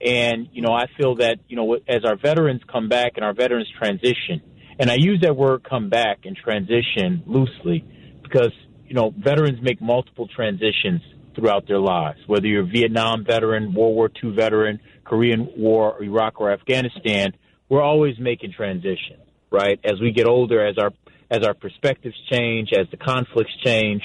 And, 0.00 0.48
you 0.52 0.62
know, 0.62 0.72
I 0.72 0.86
feel 0.98 1.16
that, 1.16 1.38
you 1.48 1.56
know, 1.56 1.78
as 1.88 2.04
our 2.04 2.16
veterans 2.16 2.60
come 2.70 2.88
back 2.88 3.12
and 3.16 3.24
our 3.24 3.32
veterans 3.32 3.68
transition, 3.78 4.42
and 4.78 4.90
I 4.90 4.96
use 4.98 5.20
that 5.22 5.34
word 5.36 5.64
come 5.64 5.88
back 5.88 6.20
and 6.24 6.36
transition 6.36 7.22
loosely 7.26 7.84
because, 8.22 8.52
you 8.86 8.94
know, 8.94 9.12
veterans 9.16 9.58
make 9.62 9.80
multiple 9.80 10.28
transitions 10.28 11.00
throughout 11.36 11.68
their 11.68 11.78
lives, 11.78 12.18
whether 12.26 12.46
you're 12.46 12.64
a 12.64 12.66
Vietnam 12.66 13.24
veteran, 13.24 13.74
World 13.74 13.94
War 13.94 14.10
II 14.22 14.30
veteran, 14.34 14.80
Korean 15.04 15.48
War, 15.56 16.02
Iraq, 16.02 16.40
or 16.40 16.50
Afghanistan, 16.50 17.32
we're 17.68 17.82
always 17.82 18.18
making 18.18 18.52
transition, 18.52 19.18
right? 19.50 19.78
As 19.84 20.00
we 20.00 20.12
get 20.12 20.26
older, 20.26 20.66
as 20.66 20.76
our 20.78 20.92
as 21.28 21.44
our 21.44 21.54
perspectives 21.54 22.14
change, 22.30 22.70
as 22.72 22.86
the 22.92 22.96
conflicts 22.96 23.52
change, 23.64 24.02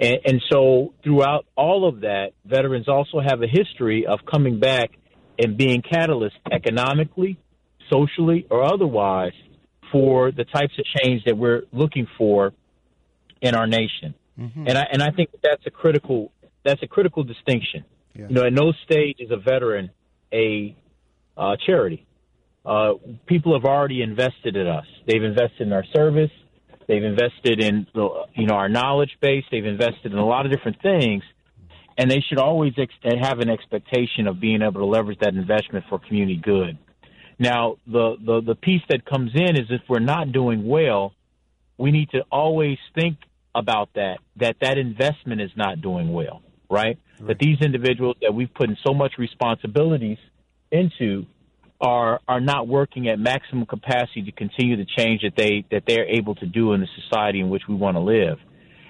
and, 0.00 0.18
and 0.24 0.42
so 0.50 0.92
throughout 1.02 1.46
all 1.56 1.88
of 1.88 2.00
that, 2.00 2.32
veterans 2.44 2.88
also 2.88 3.20
have 3.20 3.40
a 3.42 3.46
history 3.46 4.04
of 4.06 4.20
coming 4.30 4.58
back 4.58 4.90
and 5.38 5.56
being 5.56 5.82
catalysts 5.82 6.30
economically, 6.50 7.38
socially, 7.90 8.46
or 8.50 8.64
otherwise 8.64 9.32
for 9.92 10.32
the 10.32 10.44
types 10.44 10.72
of 10.78 10.84
change 11.00 11.22
that 11.24 11.36
we're 11.36 11.62
looking 11.72 12.06
for 12.18 12.52
in 13.40 13.54
our 13.54 13.66
nation. 13.66 14.14
Mm-hmm. 14.38 14.64
And 14.66 14.78
I 14.78 14.86
and 14.92 15.02
I 15.02 15.10
think 15.10 15.30
that's 15.42 15.66
a 15.66 15.70
critical 15.70 16.30
that's 16.66 16.82
a 16.82 16.86
critical 16.86 17.22
distinction. 17.22 17.84
Yeah. 18.14 18.26
You 18.28 18.34
know, 18.34 18.44
at 18.44 18.52
no 18.52 18.72
stage 18.84 19.16
is 19.20 19.30
a 19.30 19.36
veteran 19.36 19.90
a 20.32 20.76
uh, 21.36 21.56
charity. 21.64 22.06
Uh, 22.64 22.94
people 23.26 23.52
have 23.54 23.64
already 23.64 24.02
invested 24.02 24.56
in 24.56 24.66
us. 24.66 24.86
They've 25.06 25.22
invested 25.22 25.62
in 25.68 25.72
our 25.72 25.84
service. 25.94 26.30
They've 26.88 27.04
invested 27.04 27.60
in 27.60 27.86
you 27.94 28.46
know 28.46 28.54
our 28.54 28.68
knowledge 28.68 29.16
base. 29.20 29.44
They've 29.50 29.64
invested 29.64 30.12
in 30.12 30.18
a 30.18 30.26
lot 30.26 30.46
of 30.46 30.52
different 30.52 30.80
things, 30.82 31.22
and 31.96 32.10
they 32.10 32.20
should 32.28 32.38
always 32.38 32.74
ex- 32.78 32.92
have 33.20 33.40
an 33.40 33.50
expectation 33.50 34.26
of 34.26 34.40
being 34.40 34.62
able 34.62 34.80
to 34.80 34.86
leverage 34.86 35.18
that 35.20 35.34
investment 35.34 35.84
for 35.88 35.98
community 35.98 36.40
good. 36.42 36.78
Now, 37.38 37.76
the, 37.86 38.16
the 38.24 38.40
the 38.40 38.54
piece 38.54 38.82
that 38.88 39.04
comes 39.04 39.32
in 39.34 39.56
is 39.56 39.66
if 39.70 39.82
we're 39.88 39.98
not 39.98 40.32
doing 40.32 40.66
well, 40.66 41.12
we 41.76 41.90
need 41.90 42.10
to 42.10 42.22
always 42.30 42.78
think 42.94 43.18
about 43.54 43.90
that 43.94 44.18
that 44.36 44.56
that 44.60 44.78
investment 44.78 45.40
is 45.40 45.50
not 45.56 45.80
doing 45.80 46.12
well 46.12 46.42
right? 46.70 46.98
right? 47.18 47.28
That 47.28 47.38
these 47.38 47.60
individuals 47.60 48.16
that 48.22 48.34
we've 48.34 48.52
put 48.52 48.68
in 48.68 48.76
so 48.86 48.94
much 48.94 49.14
responsibilities 49.18 50.18
into 50.70 51.26
are 51.80 52.20
are 52.26 52.40
not 52.40 52.66
working 52.66 53.08
at 53.08 53.18
maximum 53.18 53.66
capacity 53.66 54.22
to 54.22 54.32
continue 54.32 54.76
the 54.76 54.86
change 54.96 55.22
that 55.22 55.36
they 55.36 55.64
that 55.70 55.84
they're 55.86 56.06
able 56.06 56.34
to 56.36 56.46
do 56.46 56.72
in 56.72 56.80
the 56.80 56.88
society 57.02 57.40
in 57.40 57.50
which 57.50 57.62
we 57.68 57.74
want 57.74 57.96
to 57.96 58.00
live. 58.00 58.38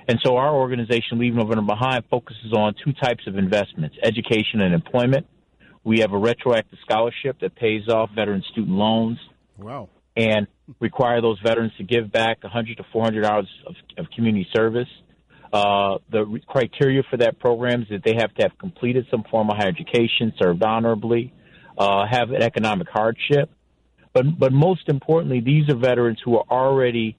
And 0.09 0.21
so 0.25 0.37
our 0.37 0.55
organization, 0.55 1.19
Leave 1.19 1.35
No 1.35 1.45
Veteran 1.45 1.67
Behind, 1.67 2.05
focuses 2.09 2.53
on 2.53 2.75
two 2.85 2.93
types 2.93 3.27
of 3.27 3.37
investments, 3.37 3.97
education 4.03 4.61
and 4.61 4.73
employment. 4.73 5.27
We 5.83 6.01
have 6.01 6.13
a 6.13 6.19
retroactive 6.19 6.79
scholarship 6.83 7.41
that 7.41 7.57
pays 7.57 7.89
off 7.89 8.11
veteran 8.15 8.43
student 8.53 8.77
loans. 8.77 9.19
Wow. 9.59 9.89
And 10.17 10.47
require 10.81 11.21
those 11.21 11.39
veterans 11.41 11.73
to 11.79 11.85
give 11.85 12.11
back 12.11 12.43
100 12.43 12.79
to 12.79 12.85
400 12.93 13.25
hours 13.25 13.49
of, 13.67 13.75
of 13.99 14.07
community 14.15 14.49
service. 14.55 14.89
Uh, 15.57 15.99
the 16.11 16.39
criteria 16.47 17.03
for 17.09 17.17
that 17.17 17.39
program 17.39 17.81
is 17.81 17.89
that 17.89 18.03
they 18.05 18.15
have 18.15 18.35
to 18.35 18.43
have 18.43 18.59
completed 18.59 19.07
some 19.11 19.25
form 19.31 19.49
of 19.49 19.57
higher 19.57 19.69
education, 19.69 20.35
served 20.39 20.63
honorably, 20.63 21.33
uh, 21.79 22.05
have 22.07 22.31
an 22.31 22.43
economic 22.43 22.87
hardship. 22.91 23.49
But, 24.13 24.39
but 24.39 24.53
most 24.53 24.87
importantly, 24.89 25.41
these 25.41 25.71
are 25.71 25.77
veterans 25.77 26.19
who 26.23 26.37
are 26.37 26.45
already, 26.51 27.17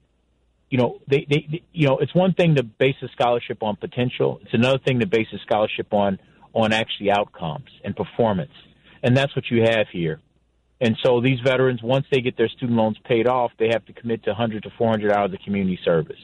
you 0.70 0.77
know, 0.77 1.00
they, 1.08 1.25
they, 1.27 1.48
they, 1.51 1.63
you 1.74 1.88
know, 1.88 1.98
it's 1.98 2.13
one 2.13 2.34
thing 2.36 2.53
to 2.56 2.63
base 2.63 2.96
a 3.01 3.08
scholarship 3.08 3.63
on 3.63 3.75
potential. 3.75 4.39
It's 4.44 4.53
another 4.53 4.79
thing 4.86 5.00
to 5.00 5.08
base 5.08 5.27
a 5.34 5.39
scholarship 5.39 5.91
on, 5.91 6.20
on 6.53 6.74
actually 6.74 7.10
outcomes 7.10 7.70
and 7.84 7.96
performance. 7.96 8.53
And 9.01 9.17
that's 9.17 9.36
what 9.36 9.46
you 9.50 9.63
have 9.63 9.88
here. 9.91 10.20
And 10.79 10.96
so 11.03 11.22
these 11.22 11.39
veterans, 11.39 11.82
once 11.82 12.06
they 12.12 12.22
get 12.22 12.38
their 12.38 12.50
student 12.50 12.77
loans 12.77 12.98
paid 13.03 13.27
off, 13.27 13.51
they 13.58 13.70
have 13.72 13.86
to 13.86 13.94
commit 13.94 14.25
to 14.25 14.29
100 14.29 14.62
to 14.62 14.70
400 14.77 15.12
hours 15.12 15.34
of 15.34 15.39
community 15.39 15.79
service. 15.84 16.20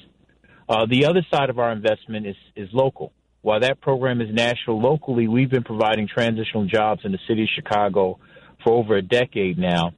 Uh, 0.68 0.86
the 0.90 1.06
other 1.06 1.26
side 1.32 1.50
of 1.50 1.60
our 1.60 1.72
investment 1.72 2.26
is, 2.26 2.36
is 2.56 2.70
local. 2.72 3.12
While 3.42 3.60
that 3.60 3.82
program 3.82 4.22
is 4.22 4.34
national, 4.34 4.82
locally, 4.82 5.28
we've 5.28 5.50
been 5.50 5.64
providing 5.64 6.08
transitional 6.08 6.66
jobs 6.66 7.02
in 7.04 7.12
the 7.12 7.20
city 7.28 7.44
of 7.44 7.50
Chicago 7.54 8.20
for 8.64 8.74
over 8.74 8.96
a 8.96 9.02
decade 9.02 9.58
now. 9.58 9.94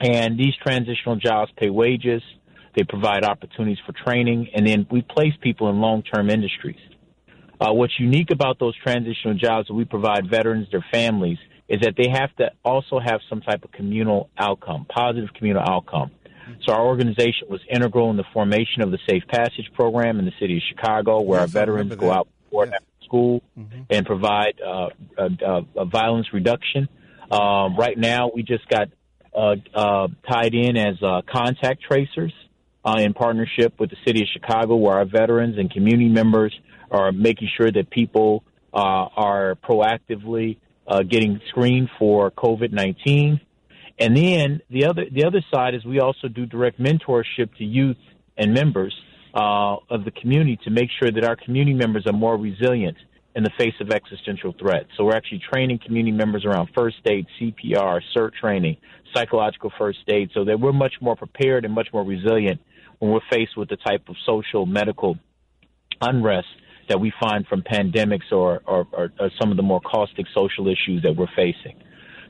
And 0.00 0.38
these 0.38 0.54
transitional 0.62 1.16
jobs 1.16 1.50
pay 1.56 1.70
wages, 1.70 2.22
they 2.76 2.84
provide 2.84 3.24
opportunities 3.24 3.78
for 3.86 3.92
training, 3.92 4.50
and 4.54 4.66
then 4.66 4.86
we 4.90 5.02
place 5.02 5.32
people 5.40 5.70
in 5.70 5.80
long 5.80 6.02
term 6.02 6.30
industries. 6.30 6.78
Uh, 7.60 7.72
what's 7.72 7.98
unique 7.98 8.30
about 8.30 8.58
those 8.60 8.76
transitional 8.76 9.34
jobs 9.34 9.66
that 9.68 9.74
we 9.74 9.84
provide 9.84 10.30
veterans, 10.30 10.68
their 10.70 10.84
families, 10.92 11.38
is 11.68 11.80
that 11.80 11.94
they 11.96 12.08
have 12.08 12.34
to 12.36 12.50
also 12.64 13.00
have 13.00 13.20
some 13.28 13.40
type 13.40 13.64
of 13.64 13.72
communal 13.72 14.30
outcome, 14.38 14.86
positive 14.88 15.30
communal 15.34 15.62
outcome. 15.66 16.10
So 16.66 16.72
our 16.72 16.86
organization 16.86 17.48
was 17.48 17.60
integral 17.70 18.10
in 18.10 18.16
the 18.16 18.24
formation 18.32 18.82
of 18.82 18.90
the 18.90 18.98
Safe 19.08 19.22
Passage 19.28 19.70
program 19.74 20.18
in 20.18 20.24
the 20.24 20.32
city 20.40 20.56
of 20.56 20.62
Chicago, 20.68 21.20
where 21.22 21.40
yes, 21.40 21.54
our 21.54 21.60
veterans 21.60 21.94
go 21.96 22.10
out 22.10 22.28
before 22.44 22.66
yes. 22.66 22.80
school 23.04 23.42
mm-hmm. 23.58 23.82
and 23.90 24.06
provide 24.06 24.60
uh, 24.60 24.88
a, 25.16 25.84
violence 25.84 26.32
reduction. 26.32 26.88
Um, 27.30 27.76
right 27.76 27.96
now, 27.96 28.30
we 28.34 28.42
just 28.42 28.68
got 28.68 28.88
uh, 29.34 29.56
uh, 29.74 30.08
tied 30.28 30.54
in 30.54 30.76
as 30.76 31.02
uh, 31.02 31.22
contact 31.30 31.82
tracers 31.82 32.32
uh, 32.84 32.96
in 32.98 33.14
partnership 33.14 33.74
with 33.78 33.90
the 33.90 33.96
city 34.06 34.22
of 34.22 34.28
Chicago, 34.32 34.76
where 34.76 34.96
our 34.96 35.04
veterans 35.04 35.58
and 35.58 35.70
community 35.70 36.08
members 36.08 36.58
are 36.90 37.12
making 37.12 37.48
sure 37.56 37.70
that 37.70 37.90
people 37.90 38.42
uh, 38.72 38.76
are 38.76 39.56
proactively 39.56 40.58
getting 41.08 41.38
screened 41.50 41.90
for 41.98 42.30
COVID 42.30 42.72
19. 42.72 43.40
And 44.00 44.16
then 44.16 44.60
the 44.70 44.86
other 44.86 45.04
the 45.10 45.24
other 45.24 45.44
side 45.52 45.74
is 45.74 45.84
we 45.84 46.00
also 46.00 46.28
do 46.28 46.46
direct 46.46 46.80
mentorship 46.80 47.54
to 47.58 47.64
youth 47.64 47.96
and 48.36 48.54
members 48.54 48.94
uh, 49.34 49.76
of 49.90 50.04
the 50.04 50.12
community 50.12 50.58
to 50.64 50.70
make 50.70 50.88
sure 51.00 51.10
that 51.10 51.24
our 51.24 51.36
community 51.36 51.74
members 51.74 52.06
are 52.06 52.12
more 52.12 52.36
resilient 52.36 52.96
in 53.34 53.42
the 53.42 53.50
face 53.58 53.74
of 53.80 53.90
existential 53.90 54.54
threats. 54.58 54.88
So 54.96 55.04
we're 55.04 55.16
actually 55.16 55.42
training 55.52 55.80
community 55.84 56.16
members 56.16 56.44
around 56.44 56.70
first 56.76 56.96
aid, 57.06 57.26
CPR, 57.40 58.00
CERT 58.16 58.32
training, 58.40 58.78
psychological 59.14 59.72
first 59.78 59.98
aid, 60.08 60.30
so 60.34 60.44
that 60.44 60.58
we're 60.58 60.72
much 60.72 60.94
more 61.00 61.14
prepared 61.14 61.64
and 61.64 61.74
much 61.74 61.88
more 61.92 62.04
resilient 62.04 62.60
when 62.98 63.12
we're 63.12 63.20
faced 63.30 63.56
with 63.56 63.68
the 63.68 63.76
type 63.76 64.08
of 64.08 64.16
social 64.26 64.66
medical 64.66 65.16
unrest 66.00 66.48
that 66.88 66.98
we 66.98 67.12
find 67.20 67.46
from 67.46 67.62
pandemics 67.62 68.32
or, 68.32 68.62
or, 68.66 68.86
or, 68.92 69.12
or 69.20 69.30
some 69.40 69.50
of 69.50 69.56
the 69.56 69.62
more 69.62 69.80
caustic 69.80 70.26
social 70.34 70.66
issues 70.68 71.02
that 71.02 71.14
we're 71.14 71.26
facing. 71.36 71.76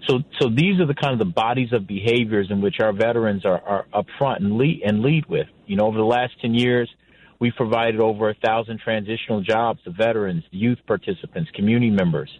So, 0.06 0.20
so 0.40 0.48
these 0.48 0.80
are 0.80 0.86
the 0.86 0.94
kind 0.94 1.12
of 1.12 1.18
the 1.18 1.32
bodies 1.32 1.72
of 1.72 1.86
behaviors 1.86 2.48
in 2.50 2.60
which 2.60 2.76
our 2.80 2.92
veterans 2.92 3.44
are, 3.44 3.60
are 3.60 3.86
up 3.92 4.06
front 4.18 4.42
and 4.42 4.56
lead 4.56 4.82
and 4.84 5.00
lead 5.00 5.26
with. 5.26 5.48
You 5.66 5.76
know, 5.76 5.86
over 5.86 5.98
the 5.98 6.04
last 6.04 6.32
ten 6.40 6.54
years, 6.54 6.88
we've 7.40 7.54
provided 7.56 8.00
over 8.00 8.30
a 8.30 8.34
thousand 8.34 8.80
transitional 8.80 9.42
jobs 9.42 9.82
to 9.84 9.90
veterans, 9.90 10.44
youth 10.50 10.78
participants, 10.86 11.50
community 11.54 11.90
members. 11.90 12.30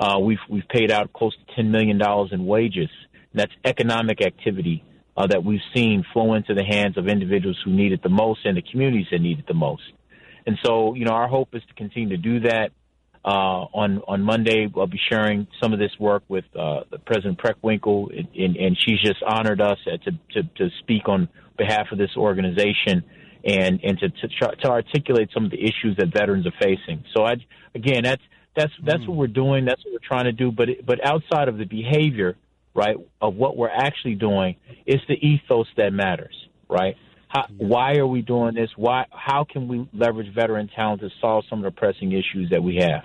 Uh, 0.00 0.18
we've 0.20 0.38
we've 0.48 0.68
paid 0.68 0.90
out 0.90 1.12
close 1.12 1.34
to 1.36 1.54
ten 1.54 1.70
million 1.70 1.98
dollars 1.98 2.30
in 2.32 2.46
wages. 2.46 2.90
And 3.32 3.40
that's 3.40 3.52
economic 3.64 4.22
activity 4.24 4.84
uh, 5.16 5.26
that 5.26 5.44
we've 5.44 5.60
seen 5.74 6.04
flow 6.12 6.34
into 6.34 6.54
the 6.54 6.64
hands 6.64 6.96
of 6.96 7.08
individuals 7.08 7.58
who 7.64 7.72
need 7.72 7.92
it 7.92 8.02
the 8.02 8.08
most 8.08 8.40
and 8.44 8.56
the 8.56 8.62
communities 8.62 9.06
that 9.10 9.20
need 9.20 9.40
it 9.40 9.46
the 9.46 9.54
most. 9.54 9.82
And 10.46 10.56
so, 10.64 10.94
you 10.94 11.04
know, 11.04 11.12
our 11.12 11.28
hope 11.28 11.54
is 11.54 11.62
to 11.68 11.74
continue 11.74 12.10
to 12.10 12.16
do 12.16 12.40
that. 12.40 12.70
Uh, 13.24 13.66
on 13.74 14.00
on 14.06 14.22
Monday, 14.22 14.68
I'll 14.76 14.86
be 14.86 15.00
sharing 15.10 15.48
some 15.60 15.72
of 15.72 15.78
this 15.78 15.90
work 15.98 16.22
with 16.28 16.44
uh, 16.56 16.82
President 17.04 17.38
Preckwinkle, 17.38 18.16
and, 18.16 18.28
and, 18.34 18.56
and, 18.56 18.78
she's 18.78 19.00
just 19.00 19.22
honored 19.26 19.60
us 19.60 19.76
to, 19.84 20.12
to, 20.32 20.42
to 20.56 20.68
speak 20.78 21.08
on 21.08 21.28
behalf 21.58 21.88
of 21.90 21.98
this 21.98 22.10
organization 22.16 23.02
and 23.44 23.80
and 23.82 23.98
to 23.98 24.08
to, 24.08 24.28
try, 24.28 24.54
to 24.62 24.70
articulate 24.70 25.30
some 25.34 25.44
of 25.44 25.50
the 25.50 25.60
issues 25.60 25.96
that 25.98 26.12
veterans 26.12 26.46
are 26.46 26.54
facing. 26.62 27.04
So, 27.14 27.24
I, 27.24 27.34
again, 27.74 28.04
that's 28.04 28.22
that's 28.56 28.72
that's 28.84 29.02
mm. 29.02 29.08
what 29.08 29.16
we're 29.16 29.26
doing. 29.26 29.64
That's 29.64 29.84
what 29.84 29.92
we're 29.92 30.08
trying 30.08 30.24
to 30.24 30.32
do. 30.32 30.52
But 30.52 30.68
but 30.86 31.04
outside 31.04 31.48
of 31.48 31.58
the 31.58 31.64
behavior, 31.64 32.36
right, 32.74 32.96
of 33.20 33.34
what 33.34 33.56
we're 33.56 33.68
actually 33.68 34.14
doing, 34.14 34.56
it's 34.86 35.02
the 35.08 35.14
ethos 35.14 35.66
that 35.76 35.92
matters, 35.92 36.34
right? 36.68 36.96
How. 37.28 37.46
Why 37.56 37.96
are 37.96 38.06
we 38.06 38.22
doing 38.22 38.54
this? 38.54 38.70
Why? 38.76 39.06
How 39.10 39.44
can 39.44 39.68
we 39.68 39.88
leverage 39.92 40.34
veteran 40.34 40.68
talent 40.74 41.00
to 41.02 41.10
solve 41.20 41.44
some 41.48 41.64
of 41.64 41.64
the 41.64 41.78
pressing 41.78 42.12
issues 42.12 42.50
that 42.50 42.62
we 42.62 42.76
have? 42.76 43.02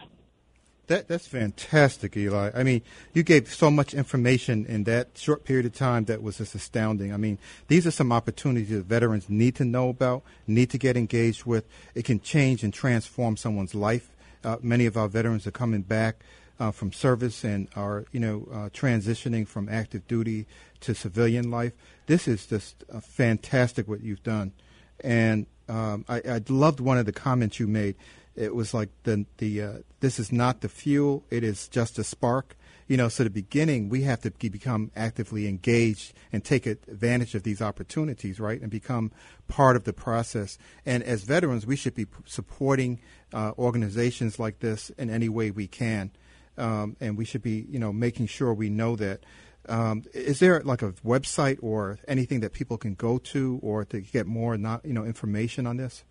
That 0.87 1.07
that's 1.07 1.27
fantastic, 1.27 2.17
Eli. 2.17 2.51
I 2.53 2.63
mean, 2.63 2.81
you 3.13 3.23
gave 3.23 3.53
so 3.53 3.71
much 3.71 3.93
information 3.93 4.65
in 4.65 4.83
that 4.83 5.09
short 5.15 5.45
period 5.45 5.65
of 5.65 5.73
time 5.73 6.05
that 6.05 6.21
was 6.21 6.39
just 6.39 6.55
astounding. 6.55 7.13
I 7.13 7.17
mean, 7.17 7.37
these 7.67 7.87
are 7.87 7.91
some 7.91 8.11
opportunities 8.11 8.69
that 8.69 8.85
veterans 8.85 9.29
need 9.29 9.55
to 9.55 9.65
know 9.65 9.89
about, 9.89 10.23
need 10.45 10.69
to 10.71 10.77
get 10.77 10.97
engaged 10.97 11.45
with. 11.45 11.65
It 11.95 12.03
can 12.03 12.19
change 12.19 12.63
and 12.63 12.73
transform 12.73 13.37
someone's 13.37 13.73
life. 13.73 14.09
Uh, 14.43 14.57
many 14.61 14.85
of 14.85 14.97
our 14.97 15.07
veterans 15.07 15.47
are 15.47 15.51
coming 15.51 15.83
back 15.83 16.17
uh, 16.59 16.71
from 16.71 16.91
service 16.91 17.43
and 17.43 17.67
are, 17.75 18.05
you 18.11 18.19
know, 18.19 18.47
uh, 18.51 18.69
transitioning 18.69 19.47
from 19.47 19.69
active 19.69 20.07
duty 20.07 20.45
to 20.81 20.93
civilian 20.93 21.49
life. 21.49 21.73
This 22.07 22.27
is 22.27 22.45
just 22.45 22.83
uh, 22.91 22.99
fantastic 22.99 23.87
what 23.87 24.01
you've 24.01 24.23
done, 24.23 24.51
and 24.99 25.45
um, 25.69 26.05
I, 26.09 26.17
I 26.17 26.41
loved 26.49 26.79
one 26.79 26.97
of 26.97 27.05
the 27.05 27.13
comments 27.13 27.59
you 27.59 27.67
made 27.67 27.95
it 28.35 28.55
was 28.55 28.73
like 28.73 28.89
the 29.03 29.25
the 29.37 29.61
uh, 29.61 29.73
this 29.99 30.19
is 30.19 30.31
not 30.31 30.61
the 30.61 30.69
fuel; 30.69 31.23
it 31.29 31.43
is 31.43 31.67
just 31.67 31.99
a 31.99 32.03
spark. 32.03 32.55
You 32.87 32.97
know, 32.97 33.07
so 33.07 33.23
the 33.23 33.29
beginning 33.29 33.89
we 33.89 34.01
have 34.01 34.21
to 34.21 34.31
become 34.31 34.91
actively 34.95 35.47
engaged 35.47 36.13
and 36.33 36.43
take 36.43 36.65
advantage 36.65 37.33
of 37.33 37.43
these 37.43 37.61
opportunities, 37.61 38.39
right, 38.39 38.61
and 38.61 38.69
become 38.69 39.11
part 39.47 39.75
of 39.75 39.85
the 39.85 39.93
process. 39.93 40.57
And 40.85 41.01
as 41.03 41.23
veterans, 41.23 41.65
we 41.65 41.77
should 41.77 41.95
be 41.95 42.07
supporting 42.25 42.99
uh, 43.33 43.53
organizations 43.57 44.37
like 44.37 44.59
this 44.59 44.89
in 44.97 45.09
any 45.09 45.29
way 45.29 45.49
we 45.49 45.65
can, 45.65 46.11
um, 46.57 46.97
and 46.99 47.17
we 47.17 47.25
should 47.25 47.41
be, 47.41 47.65
you 47.69 47.79
know, 47.79 47.93
making 47.93 48.27
sure 48.27 48.53
we 48.53 48.69
know 48.69 48.95
that. 48.95 49.21
Um, 49.69 50.03
is 50.13 50.39
there 50.39 50.61
like 50.61 50.81
a 50.81 50.91
website 51.05 51.57
or 51.61 51.97
anything 52.05 52.41
that 52.41 52.51
people 52.51 52.77
can 52.77 52.95
go 52.95 53.17
to 53.17 53.61
or 53.63 53.85
to 53.85 54.01
get 54.01 54.27
more, 54.27 54.57
not 54.57 54.85
you 54.85 54.91
know, 54.91 55.05
information 55.05 55.65
on 55.65 55.77
this? 55.77 56.03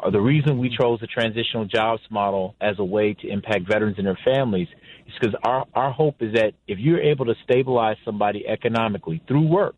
Uh, 0.00 0.10
the 0.10 0.20
reason 0.20 0.58
we 0.58 0.74
chose 0.76 1.00
the 1.00 1.06
transitional 1.06 1.64
jobs 1.64 2.02
model 2.10 2.54
as 2.60 2.78
a 2.78 2.84
way 2.84 3.14
to 3.14 3.28
impact 3.28 3.66
veterans 3.66 3.96
and 3.98 4.06
their 4.06 4.18
families 4.24 4.68
is 5.06 5.14
because 5.18 5.34
our 5.42 5.66
our 5.74 5.90
hope 5.90 6.16
is 6.20 6.34
that 6.34 6.52
if 6.68 6.78
you're 6.78 7.00
able 7.00 7.24
to 7.26 7.34
stabilize 7.42 7.96
somebody 8.04 8.46
economically 8.46 9.20
through 9.26 9.48
work, 9.48 9.76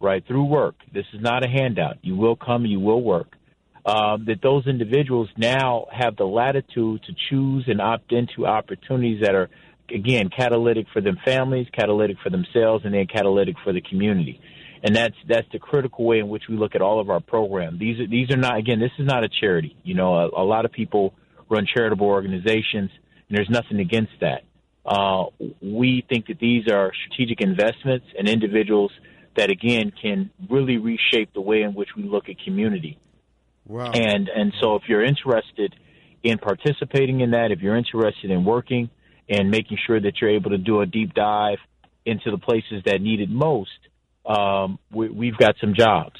right 0.00 0.26
through 0.26 0.44
work, 0.44 0.74
this 0.92 1.06
is 1.14 1.20
not 1.22 1.44
a 1.44 1.48
handout. 1.48 1.96
You 2.02 2.14
will 2.16 2.36
come, 2.36 2.66
you 2.66 2.80
will 2.80 3.02
work. 3.02 3.36
Um, 3.86 4.24
that 4.26 4.40
those 4.42 4.66
individuals 4.66 5.28
now 5.36 5.86
have 5.92 6.16
the 6.16 6.24
latitude 6.24 7.02
to 7.04 7.14
choose 7.28 7.64
and 7.66 7.82
opt 7.82 8.12
into 8.12 8.46
opportunities 8.46 9.20
that 9.22 9.34
are 9.34 9.50
again 9.90 10.30
catalytic 10.34 10.86
for 10.92 11.00
them 11.00 11.18
families, 11.24 11.66
catalytic 11.72 12.16
for 12.22 12.30
themselves, 12.30 12.84
and 12.84 12.94
then 12.94 13.06
catalytic 13.06 13.56
for 13.62 13.72
the 13.72 13.80
community. 13.80 14.40
And 14.82 14.94
that's 14.94 15.16
that's 15.28 15.46
the 15.52 15.58
critical 15.58 16.04
way 16.04 16.18
in 16.18 16.28
which 16.28 16.44
we 16.48 16.56
look 16.56 16.74
at 16.74 16.82
all 16.82 17.00
of 17.00 17.08
our 17.08 17.20
programs. 17.20 17.78
These 17.78 18.00
are 18.00 18.06
these 18.06 18.30
are 18.30 18.36
not 18.36 18.58
again. 18.58 18.80
This 18.80 18.92
is 18.98 19.06
not 19.06 19.24
a 19.24 19.28
charity. 19.28 19.76
You 19.82 19.94
know, 19.94 20.14
a, 20.14 20.42
a 20.42 20.44
lot 20.44 20.64
of 20.64 20.72
people 20.72 21.14
run 21.48 21.66
charitable 21.66 22.06
organizations, 22.06 22.90
and 23.28 23.38
there's 23.38 23.50
nothing 23.50 23.80
against 23.80 24.12
that. 24.20 24.42
Uh, 24.84 25.24
we 25.62 26.04
think 26.08 26.26
that 26.26 26.38
these 26.38 26.68
are 26.68 26.92
strategic 27.06 27.40
investments 27.40 28.06
and 28.18 28.28
individuals 28.28 28.92
that 29.36 29.50
again 29.50 29.90
can 30.00 30.30
really 30.50 30.76
reshape 30.76 31.32
the 31.32 31.40
way 31.40 31.62
in 31.62 31.74
which 31.74 31.88
we 31.96 32.02
look 32.02 32.28
at 32.28 32.36
community. 32.44 32.98
Wow. 33.66 33.90
And 33.92 34.28
and 34.28 34.52
so 34.60 34.76
if 34.76 34.82
you're 34.86 35.04
interested 35.04 35.74
in 36.22 36.38
participating 36.38 37.20
in 37.20 37.30
that, 37.30 37.50
if 37.52 37.60
you're 37.60 37.76
interested 37.76 38.30
in 38.30 38.44
working 38.44 38.90
and 39.28 39.50
making 39.50 39.78
sure 39.86 40.00
that 40.00 40.20
you're 40.20 40.30
able 40.30 40.50
to 40.50 40.58
do 40.58 40.80
a 40.80 40.86
deep 40.86 41.14
dive 41.14 41.58
into 42.04 42.30
the 42.30 42.38
places 42.38 42.82
that 42.84 43.00
need 43.00 43.20
it 43.20 43.30
most, 43.30 43.70
um, 44.26 44.78
we, 44.90 45.28
have 45.28 45.38
got 45.38 45.56
some 45.60 45.74
jobs. 45.74 46.18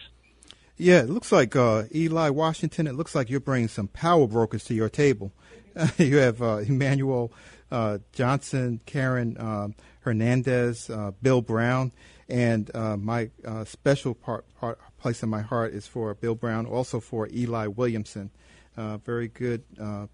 Yeah, 0.77 1.01
it 1.01 1.09
looks 1.09 1.31
like 1.31 1.55
uh, 1.55 1.85
Eli 1.95 2.31
Washington. 2.31 2.87
It 2.87 2.95
looks 2.95 3.15
like 3.15 3.31
you're 3.31 3.41
bringing 3.41 3.69
some 3.69 3.89
power 3.89 4.27
brokers 4.27 4.65
to 4.65 4.75
your 4.75 4.89
table. 4.89 5.33
you 5.99 6.17
have 6.17 6.43
uh, 6.43 6.59
Emmanuel 6.59 7.33
uh, 7.71 7.99
Johnson, 8.13 8.81
Karen 8.87 9.37
um, 9.39 9.75
Hernandez, 10.01 10.91
uh, 10.91 11.13
Bill 11.23 11.43
Brown, 11.43 11.93
and 12.29 12.71
uh, 12.75 12.97
my 12.97 13.31
uh, 13.45 13.65
special 13.65 14.15
part, 14.15 14.45
part, 14.55 14.79
place 14.99 15.23
in 15.23 15.29
my 15.29 15.43
heart 15.43 15.73
is 15.75 15.87
for 15.87 16.15
Bill 16.15 16.35
Brown, 16.35 16.67
also 16.67 17.01
for 17.01 17.29
Eli 17.33 17.67
Williamson. 17.67 18.31
Uh, 18.77 18.97
very 18.99 19.29
good 19.29 19.63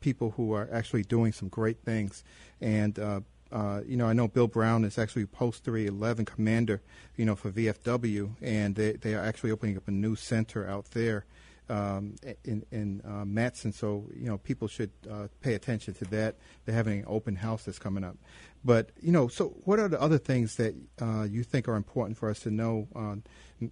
people 0.01 0.33
who 0.37 0.53
are 0.53 0.69
actually 0.73 1.03
doing 1.03 1.33
some 1.33 1.49
great 1.49 1.79
things. 1.85 2.23
And 2.61 2.99
you 2.99 3.97
know, 3.97 4.07
I 4.07 4.13
know 4.13 4.29
Bill 4.29 4.49
Brown 4.49 4.85
is 4.85 4.99
actually 4.99 5.27
Post 5.27 5.65
311 5.65 6.25
commander, 6.25 6.83
you 7.17 7.25
know, 7.25 7.35
for 7.35 7.51
VFW, 7.51 8.37
and 8.43 8.75
they, 8.75 8.93
they 8.93 9.15
are 9.15 9.25
actually 9.25 9.51
opening 9.51 9.77
up 9.77 9.89
a 9.89 9.93
new 9.93 10.15
center 10.15 10.69
out 10.69 10.91
there 10.93 11.25
um, 11.71 12.17
in, 12.45 12.65
in 12.73 13.01
uh, 13.05 13.25
Matteson. 13.25 13.73
So 13.73 14.07
you 14.15 14.27
know, 14.27 14.39
people 14.39 14.69
should 14.69 14.91
uh, 15.09 15.29
pay 15.41 15.55
attention 15.55 15.95
to 15.95 16.05
that. 16.07 16.35
They're 16.65 16.75
having 16.75 17.01
an 17.01 17.05
open 17.07 17.37
house 17.37 17.65
that's 17.65 17.79
coming 17.79 18.05
up. 18.05 18.17
But 18.65 18.91
you 19.01 19.13
know, 19.13 19.29
so 19.29 19.55
what 19.65 19.79
are 19.79 19.89
the 19.89 20.01
other 20.01 20.19
things 20.19 20.57
that 20.57 20.75
uh, 21.01 21.23
you 21.23 21.45
think 21.45 21.69
are 21.69 21.77
important 21.77 22.19
for 22.19 22.29
us 22.29 22.41
to 22.41 22.51
know 22.51 22.89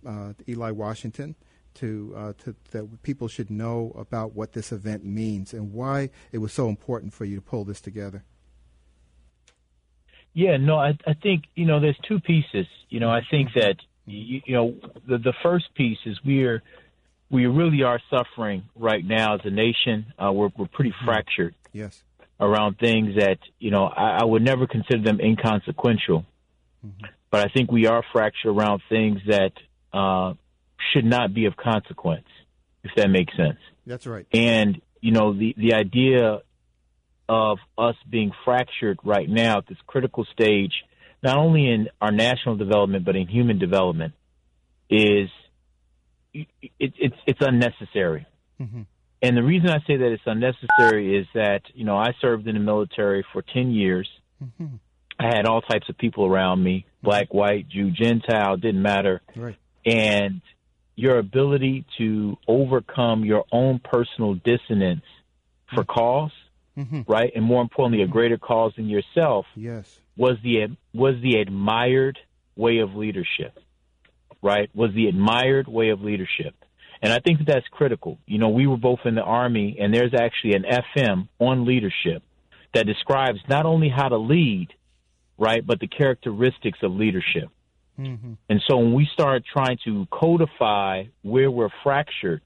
uh, 0.07 0.33
Eli 0.48 0.70
Washington? 0.70 1.35
To, 1.79 2.14
uh, 2.17 2.33
to 2.45 2.57
that 2.73 3.03
people 3.05 3.29
should 3.29 3.51
know 3.51 3.93
about 3.97 4.35
what 4.35 4.53
this 4.53 4.73
event 4.73 5.05
means 5.05 5.55
and 5.55 5.73
why 5.73 6.11
it 6.33 6.38
was 6.38 6.53
so 6.53 6.69
important 6.69 7.14
for 7.14 7.25
you 7.25 7.37
to 7.37 7.43
pull 7.43 7.64
this 7.64 7.81
together. 7.81 8.25
Yeah, 10.35 10.57
no, 10.57 10.77
I, 10.77 10.97
I 11.07 11.14
think 11.14 11.45
you 11.55 11.67
know 11.67 11.81
there's 11.81 11.99
two 12.07 12.21
pieces. 12.21 12.67
You 12.88 13.01
know, 13.01 13.11
I 13.11 13.23
think 13.31 13.51
that 13.55 13.77
you, 14.07 14.41
you 14.45 14.55
know 14.55 14.75
the 15.07 15.19
the 15.19 15.35
first 15.43 15.75
piece 15.75 15.99
is 16.05 16.19
we're 16.25 16.62
we 17.31 17.47
really 17.47 17.83
are 17.83 18.01
suffering 18.11 18.64
right 18.77 19.05
now 19.05 19.35
as 19.35 19.41
a 19.45 19.51
nation. 19.51 20.12
Uh, 20.19 20.33
we're 20.33 20.51
we're 20.57 20.67
pretty 20.67 20.93
hmm. 20.99 21.07
fractured. 21.07 21.55
Yes. 21.73 22.03
Around 22.41 22.79
things 22.79 23.17
that 23.17 23.38
you 23.59 23.71
know 23.71 23.87
I, 23.87 24.19
I 24.21 24.25
would 24.25 24.43
never 24.43 24.67
consider 24.67 25.03
them 25.03 25.21
inconsequential, 25.21 26.25
mm-hmm. 26.87 27.07
but 27.31 27.45
I 27.45 27.53
think 27.53 27.73
we 27.73 27.87
are 27.87 28.05
fractured 28.12 28.57
around 28.57 28.83
things 28.88 29.21
that 29.27 29.53
uh, 29.93 30.35
should 30.93 31.05
not 31.05 31.35
be 31.35 31.47
of 31.47 31.57
consequence, 31.57 32.27
if 32.85 32.91
that 32.97 33.09
makes 33.09 33.37
sense. 33.37 33.59
That's 33.87 34.07
right. 34.07 34.27
And 34.33 34.81
you 35.01 35.12
know 35.12 35.33
the 35.33 35.55
the 35.57 35.75
idea 35.75 36.41
of 37.29 37.59
us 37.77 37.95
being 38.09 38.33
fractured 38.45 38.99
right 39.05 39.29
now 39.29 39.59
at 39.59 39.67
this 39.69 39.79
critical 39.87 40.27
stage, 40.33 40.73
not 41.23 41.37
only 41.37 41.71
in 41.71 41.88
our 42.01 42.12
national 42.12 42.57
development 42.57 43.05
but 43.05 43.17
in 43.17 43.27
human 43.27 43.59
development, 43.59 44.14
is 44.91 45.29
it, 46.33 46.49
it's 46.79 47.17
it's 47.27 47.41
unnecessary. 47.41 48.27
Mm-hmm. 48.61 48.83
And 49.21 49.37
the 49.37 49.43
reason 49.43 49.69
I 49.71 49.79
say 49.87 49.97
that 49.97 50.12
it's 50.12 50.23
unnecessary 50.27 51.19
is 51.19 51.27
that 51.35 51.62
you 51.75 51.85
know 51.85 51.97
I 51.97 52.12
served 52.21 52.47
in 52.47 52.55
the 52.55 52.61
military 52.61 53.25
for 53.33 53.43
ten 53.43 53.71
years. 53.71 54.09
Mm-hmm. 54.43 54.77
I 55.21 55.27
had 55.35 55.47
all 55.47 55.61
types 55.61 55.88
of 55.88 55.99
people 55.99 56.27
around 56.27 56.62
me, 56.62 56.87
black, 57.03 57.35
white, 57.35 57.69
Jew, 57.69 57.91
Gentile, 57.91 58.57
didn't 58.57 58.83
matter. 58.83 59.21
Right. 59.35 59.57
And 59.85 60.41
your 60.99 61.19
ability 61.19 61.85
to 61.99 62.37
overcome 62.47 63.25
your 63.25 63.45
own 63.53 63.79
personal 63.79 64.35
dissonance 64.35 65.05
for 65.75 65.85
mm-hmm. 65.85 65.93
cause, 65.93 66.33
mm-hmm. 66.77 67.03
right, 67.07 67.31
and 67.35 67.45
more 67.45 67.63
importantly, 67.63 68.03
a 68.03 68.05
mm-hmm. 68.05 68.13
greater 68.13 68.39
cause 68.39 68.73
than 68.77 68.89
yourself, 68.89 69.47
yes, 69.55 70.01
was 70.17 70.37
the 70.43 70.77
was 70.93 71.15
the 71.23 71.41
admired 71.41 72.19
way 72.57 72.79
of 72.79 72.95
leadership 72.95 73.59
right, 74.43 74.71
was 74.75 74.93
the 74.95 75.07
admired 75.07 75.69
way 75.69 75.91
of 75.91 76.01
leadership. 76.01 76.55
And 77.01 77.13
I 77.13 77.21
think 77.21 77.39
that 77.39 77.47
that's 77.47 77.69
critical. 77.69 78.19
You 78.27 78.39
know, 78.39 78.49
we 78.49 78.67
were 78.67 78.77
both 78.77 79.01
in 79.05 79.15
the 79.15 79.23
Army, 79.23 79.77
and 79.81 79.95
there's 79.95 80.15
actually 80.15 80.55
an 80.55 80.65
FM 80.65 81.29
on 81.39 81.65
leadership 81.65 82.23
that 82.75 82.87
describes 82.87 83.39
not 83.49 83.67
only 83.67 83.89
how 83.89 84.09
to 84.09 84.17
lead, 84.17 84.69
right, 85.39 85.65
but 85.65 85.81
the 85.81 85.87
characteristics 85.87 86.81
of 86.83 86.93
leadership. 86.93 87.49
Mm-hmm. 87.99 88.35
And 88.49 88.63
so 88.69 88.77
when 88.77 88.95
we 88.95 89.09
start 89.13 89.43
trying 89.51 89.79
to 89.85 90.07
codify 90.11 91.05
where 91.23 91.51
we're 91.51 91.71
fractured, 91.83 92.43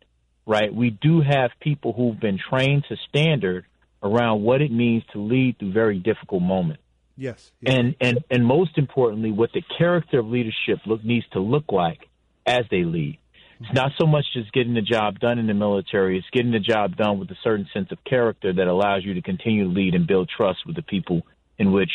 right, 0.47 0.75
we 0.75 0.91
do 0.91 1.21
have 1.21 1.51
people 1.61 1.93
who've 1.93 2.19
been 2.19 2.39
trained 2.39 2.85
to 2.89 2.97
standard 3.09 3.67
around 4.03 4.43
what 4.43 4.63
it 4.63 4.73
means 4.73 5.05
to 5.13 5.19
lead 5.21 5.59
through 5.59 5.73
very 5.73 5.99
difficult 5.99 6.43
moments. 6.43 6.83
Yes, 7.17 7.53
yes. 7.61 7.75
And 7.77 7.95
and 8.01 8.25
and 8.31 8.45
most 8.45 8.79
importantly, 8.79 9.31
what 9.31 9.51
the 9.53 9.63
character 9.79 10.21
of 10.21 10.27
leadership 10.27 10.79
look 10.87 11.05
needs 11.05 11.27
to 11.33 11.41
look 11.41 11.71
like 11.71 12.09
as 12.47 12.63
they 12.71 12.85
lead. 12.85 13.19
It's 13.61 13.75
not 13.75 13.93
so 14.01 14.07
much 14.07 14.25
just 14.33 14.53
getting 14.53 14.75
the 14.75 14.83
job 14.83 15.21
done 15.21 15.39
in 15.39 15.47
the 15.47 15.55
military, 15.55 16.19
it's 16.19 16.27
getting 16.33 16.51
the 16.51 16.59
job 16.59 16.97
done 16.97 17.21
with 17.21 17.31
a 17.31 17.37
certain 17.45 17.69
sense 17.73 17.93
of 17.93 18.03
character 18.03 18.53
that 18.53 18.67
allows 18.67 19.05
you 19.05 19.15
to 19.15 19.23
continue 19.23 19.65
to 19.65 19.71
lead 19.71 19.95
and 19.95 20.07
build 20.07 20.29
trust 20.35 20.67
with 20.67 20.75
the 20.75 20.83
people 20.83 21.23
in 21.59 21.71
which 21.71 21.91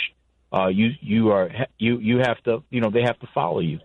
uh, 0.52 0.68
you 0.68 0.92
you 1.02 1.32
are 1.32 1.50
you 1.78 2.00
you 2.00 2.20
have 2.20 2.42
to 2.44 2.64
you 2.70 2.82
know 2.82 2.90
they 2.90 3.04
have 3.04 3.20
to 3.20 3.28
follow 3.34 3.60
you. 3.60 3.80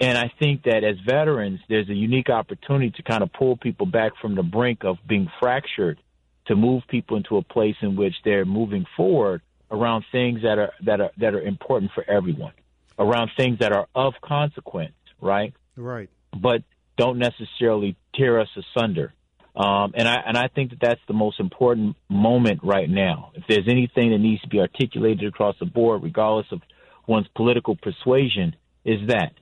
And 0.00 0.18
I 0.18 0.32
think 0.38 0.64
that 0.64 0.82
as 0.84 0.96
veterans, 1.06 1.60
there's 1.68 1.88
a 1.88 1.94
unique 1.94 2.28
opportunity 2.28 2.90
to 2.96 3.02
kind 3.02 3.22
of 3.22 3.32
pull 3.32 3.56
people 3.56 3.86
back 3.86 4.12
from 4.20 4.34
the 4.34 4.42
brink 4.42 4.84
of 4.84 4.96
being 5.06 5.30
fractured 5.38 6.00
to 6.46 6.56
move 6.56 6.82
people 6.88 7.16
into 7.16 7.36
a 7.36 7.42
place 7.42 7.76
in 7.82 7.94
which 7.94 8.14
they're 8.24 8.44
moving 8.44 8.84
forward 8.96 9.42
around 9.70 10.04
things 10.10 10.42
that 10.42 10.58
are 10.58 10.72
that 10.84 11.00
are 11.00 11.10
that 11.18 11.34
are 11.34 11.42
important 11.42 11.92
for 11.94 12.08
everyone, 12.08 12.52
around 12.98 13.30
things 13.36 13.58
that 13.60 13.72
are 13.72 13.86
of 13.94 14.14
consequence, 14.22 14.94
right? 15.20 15.54
Right. 15.76 16.10
But 16.36 16.62
don't 16.96 17.18
necessarily 17.18 17.96
tear 18.14 18.40
us 18.40 18.48
asunder. 18.56 19.12
Um, 19.54 19.92
and 19.94 20.08
I 20.08 20.16
and 20.26 20.36
I 20.36 20.48
think 20.48 20.70
that 20.70 20.80
that's 20.80 21.00
the 21.06 21.14
most 21.14 21.38
important 21.38 21.96
moment 22.08 22.60
right 22.62 22.88
now. 22.88 23.31
If 23.42 23.48
there's 23.48 23.68
anything 23.68 24.10
that 24.10 24.18
needs 24.18 24.42
to 24.42 24.48
be 24.48 24.60
articulated 24.60 25.26
across 25.26 25.56
the 25.58 25.66
board, 25.66 26.02
regardless 26.02 26.46
of 26.52 26.60
one's 27.06 27.26
political 27.34 27.76
persuasion, 27.76 28.54
is 28.84 29.08
that 29.08 29.32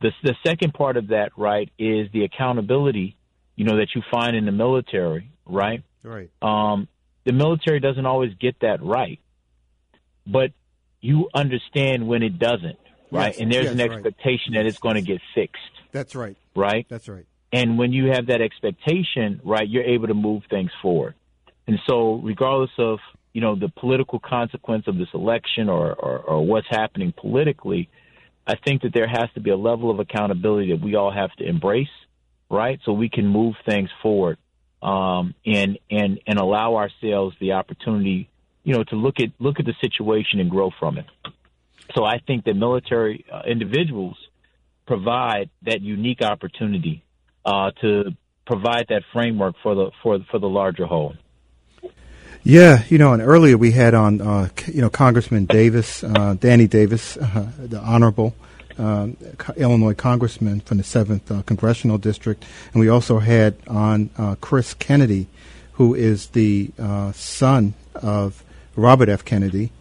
the 0.00 0.10
the 0.22 0.34
second 0.44 0.74
part 0.74 0.96
of 0.96 1.08
that 1.08 1.32
right 1.36 1.70
is 1.78 2.10
the 2.12 2.24
accountability, 2.24 3.16
you 3.56 3.64
know, 3.64 3.76
that 3.76 3.88
you 3.94 4.02
find 4.10 4.36
in 4.36 4.44
the 4.44 4.52
military, 4.52 5.30
right? 5.46 5.82
Right. 6.02 6.30
Um, 6.42 6.88
the 7.24 7.32
military 7.32 7.80
doesn't 7.80 8.06
always 8.06 8.34
get 8.34 8.60
that 8.60 8.82
right, 8.82 9.20
but 10.26 10.52
you 11.00 11.28
understand 11.34 12.06
when 12.06 12.22
it 12.22 12.38
doesn't, 12.38 12.78
right? 13.10 13.34
Yes, 13.34 13.40
and 13.40 13.52
there's 13.52 13.64
yes, 13.64 13.72
an 13.72 13.78
right. 13.78 13.90
expectation 13.92 14.54
that 14.54 14.66
it's 14.66 14.78
going 14.78 14.96
to 14.96 15.02
get 15.02 15.20
fixed, 15.34 15.62
That's 15.92 16.14
right. 16.14 16.36
right? 16.54 16.86
That's 16.88 17.08
right. 17.08 17.26
And 17.52 17.78
when 17.78 17.92
you 17.92 18.10
have 18.12 18.26
that 18.26 18.40
expectation, 18.40 19.40
right, 19.44 19.68
you're 19.68 19.84
able 19.84 20.08
to 20.08 20.14
move 20.14 20.42
things 20.50 20.70
forward. 20.82 21.14
And 21.66 21.78
so, 21.86 22.14
regardless 22.14 22.70
of 22.78 22.98
you 23.38 23.42
know 23.44 23.54
the 23.54 23.68
political 23.68 24.18
consequence 24.18 24.88
of 24.88 24.98
this 24.98 25.06
election 25.14 25.68
or, 25.68 25.94
or, 25.94 26.18
or 26.18 26.44
what's 26.44 26.66
happening 26.68 27.14
politically, 27.16 27.88
I 28.44 28.56
think 28.56 28.82
that 28.82 28.92
there 28.92 29.06
has 29.06 29.28
to 29.34 29.40
be 29.40 29.50
a 29.50 29.56
level 29.56 29.92
of 29.92 30.00
accountability 30.00 30.72
that 30.72 30.82
we 30.82 30.96
all 30.96 31.12
have 31.12 31.32
to 31.36 31.48
embrace, 31.48 31.94
right, 32.50 32.80
so 32.84 32.92
we 32.92 33.08
can 33.08 33.28
move 33.28 33.54
things 33.64 33.90
forward 34.02 34.38
um, 34.82 35.36
and 35.46 35.78
and 35.88 36.18
and 36.26 36.40
allow 36.40 36.74
ourselves 36.74 37.36
the 37.38 37.52
opportunity, 37.52 38.28
you 38.64 38.74
know, 38.74 38.82
to 38.82 38.96
look 38.96 39.20
at 39.20 39.28
look 39.38 39.60
at 39.60 39.66
the 39.66 39.74
situation 39.80 40.40
and 40.40 40.50
grow 40.50 40.72
from 40.80 40.98
it. 40.98 41.06
So 41.94 42.04
I 42.04 42.18
think 42.18 42.44
that 42.46 42.54
military 42.54 43.24
uh, 43.32 43.42
individuals 43.46 44.16
provide 44.84 45.48
that 45.62 45.80
unique 45.80 46.22
opportunity 46.22 47.04
uh, 47.44 47.70
to 47.82 48.16
provide 48.46 48.86
that 48.88 49.02
framework 49.12 49.54
for 49.62 49.76
the 49.76 49.90
for 50.02 50.18
for 50.28 50.40
the 50.40 50.48
larger 50.48 50.86
whole. 50.86 51.14
Yeah, 52.44 52.84
you 52.88 52.98
know, 52.98 53.12
and 53.12 53.22
earlier 53.22 53.58
we 53.58 53.72
had 53.72 53.94
on, 53.94 54.20
uh, 54.20 54.48
you 54.66 54.80
know, 54.80 54.88
Congressman 54.88 55.46
Davis, 55.46 56.02
uh, 56.04 56.34
Danny 56.38 56.66
Davis, 56.66 57.16
uh, 57.16 57.50
the 57.58 57.78
honorable 57.80 58.34
um, 58.78 59.16
Illinois 59.56 59.94
congressman 59.94 60.60
from 60.60 60.78
the 60.78 60.84
seventh 60.84 61.30
uh, 61.30 61.42
congressional 61.42 61.98
district, 61.98 62.44
and 62.72 62.80
we 62.80 62.88
also 62.88 63.18
had 63.18 63.56
on 63.66 64.08
uh, 64.16 64.36
Chris 64.40 64.72
Kennedy, 64.74 65.26
who 65.72 65.94
is 65.94 66.28
the 66.28 66.70
uh, 66.78 67.12
son 67.12 67.74
of 67.94 68.44
Robert 68.76 69.08
F. 69.08 69.24
Kennedy, 69.24 69.72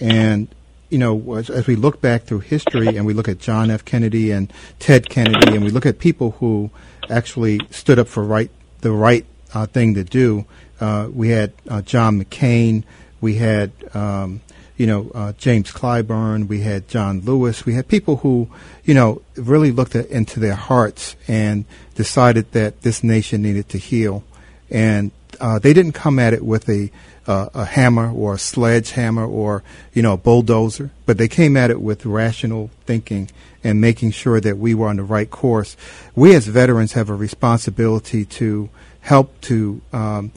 and 0.00 0.48
you 0.88 0.98
know, 0.98 1.34
as, 1.34 1.50
as 1.50 1.66
we 1.66 1.76
look 1.76 2.00
back 2.00 2.24
through 2.24 2.40
history 2.40 2.96
and 2.96 3.04
we 3.04 3.12
look 3.12 3.28
at 3.28 3.38
John 3.38 3.70
F. 3.70 3.84
Kennedy 3.84 4.30
and 4.30 4.52
Ted 4.78 5.10
Kennedy, 5.10 5.54
and 5.54 5.64
we 5.64 5.70
look 5.70 5.84
at 5.84 5.98
people 5.98 6.30
who 6.32 6.70
actually 7.10 7.60
stood 7.70 7.98
up 7.98 8.08
for 8.08 8.22
right 8.22 8.50
the 8.80 8.92
right 8.92 9.26
uh, 9.52 9.66
thing 9.66 9.94
to 9.94 10.04
do. 10.04 10.46
Uh, 10.80 11.08
we 11.12 11.30
had 11.30 11.52
uh, 11.68 11.82
John 11.82 12.22
McCain. 12.22 12.84
We 13.20 13.36
had 13.36 13.72
um, 13.94 14.40
you 14.76 14.86
know 14.86 15.10
uh, 15.14 15.32
James 15.32 15.72
Clyburn. 15.72 16.48
We 16.48 16.60
had 16.60 16.88
John 16.88 17.20
Lewis. 17.20 17.66
We 17.66 17.74
had 17.74 17.88
people 17.88 18.16
who 18.16 18.48
you 18.84 18.94
know 18.94 19.22
really 19.36 19.72
looked 19.72 19.96
at, 19.96 20.06
into 20.06 20.40
their 20.40 20.54
hearts 20.54 21.16
and 21.26 21.64
decided 21.94 22.52
that 22.52 22.82
this 22.82 23.02
nation 23.02 23.42
needed 23.42 23.68
to 23.70 23.78
heal. 23.78 24.24
And 24.70 25.10
uh, 25.40 25.58
they 25.58 25.72
didn't 25.72 25.92
come 25.92 26.18
at 26.18 26.32
it 26.32 26.44
with 26.44 26.68
a 26.68 26.90
uh, 27.26 27.50
a 27.52 27.64
hammer 27.66 28.10
or 28.10 28.34
a 28.34 28.38
sledgehammer 28.38 29.26
or 29.26 29.62
you 29.92 30.02
know 30.02 30.14
a 30.14 30.16
bulldozer, 30.16 30.90
but 31.06 31.18
they 31.18 31.28
came 31.28 31.56
at 31.56 31.70
it 31.70 31.80
with 31.80 32.06
rational 32.06 32.70
thinking 32.86 33.30
and 33.62 33.80
making 33.80 34.12
sure 34.12 34.40
that 34.40 34.56
we 34.56 34.74
were 34.74 34.88
on 34.88 34.96
the 34.96 35.02
right 35.02 35.30
course. 35.30 35.76
We 36.14 36.34
as 36.34 36.46
veterans 36.46 36.92
have 36.92 37.10
a 37.10 37.14
responsibility 37.14 38.24
to 38.24 38.70
help 39.00 39.40
to 39.42 39.80
um, 39.92 40.32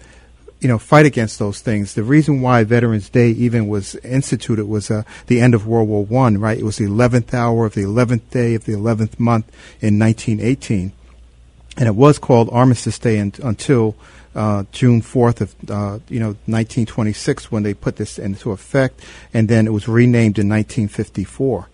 you 0.62 0.68
know 0.68 0.78
fight 0.78 1.06
against 1.06 1.40
those 1.40 1.60
things. 1.60 1.96
The 1.96 2.04
reason 2.04 2.42
why 2.42 2.64
Veterans 2.64 3.10
Day 3.10 3.30
even 3.32 3.68
was 3.68 3.96
instituted 3.96 4.66
was 4.66 4.90
uh, 4.90 5.04
the 5.28 5.42
end 5.42 5.54
of 5.54 5.68
World 5.68 5.90
War 5.90 6.06
One. 6.06 6.38
Right, 6.38 6.58
it 6.58 6.64
was 6.64 6.78
the 6.78 6.86
eleventh 6.86 7.34
hour 7.34 7.66
of 7.66 7.74
the 7.74 7.82
eleventh 7.82 8.30
day 8.30 8.54
of 8.54 8.66
the 8.66 8.74
eleventh 8.74 9.20
month 9.20 9.48
in 9.82 10.00
1918, 10.00 10.94
and 11.78 11.88
it 11.88 11.96
was 11.96 12.20
called 12.20 12.50
Armistice 12.52 13.00
Day 13.00 13.20
un- 13.20 13.34
until 13.44 13.96
uh, 14.36 14.64
June 14.72 15.02
4th 15.02 15.42
of 15.42 15.56
uh, 15.70 16.00
you 16.08 16.20
know 16.20 16.38
1926 16.48 17.52
when 17.52 17.64
they 17.64 17.74
put 17.74 17.98
this 17.98 18.18
into 18.18 18.52
effect, 18.52 19.02
and 19.34 19.50
then 19.50 19.68
it 19.68 19.72
was 19.72 19.88
renamed 19.88 20.40
in 20.40 20.48
1954. 20.48 21.68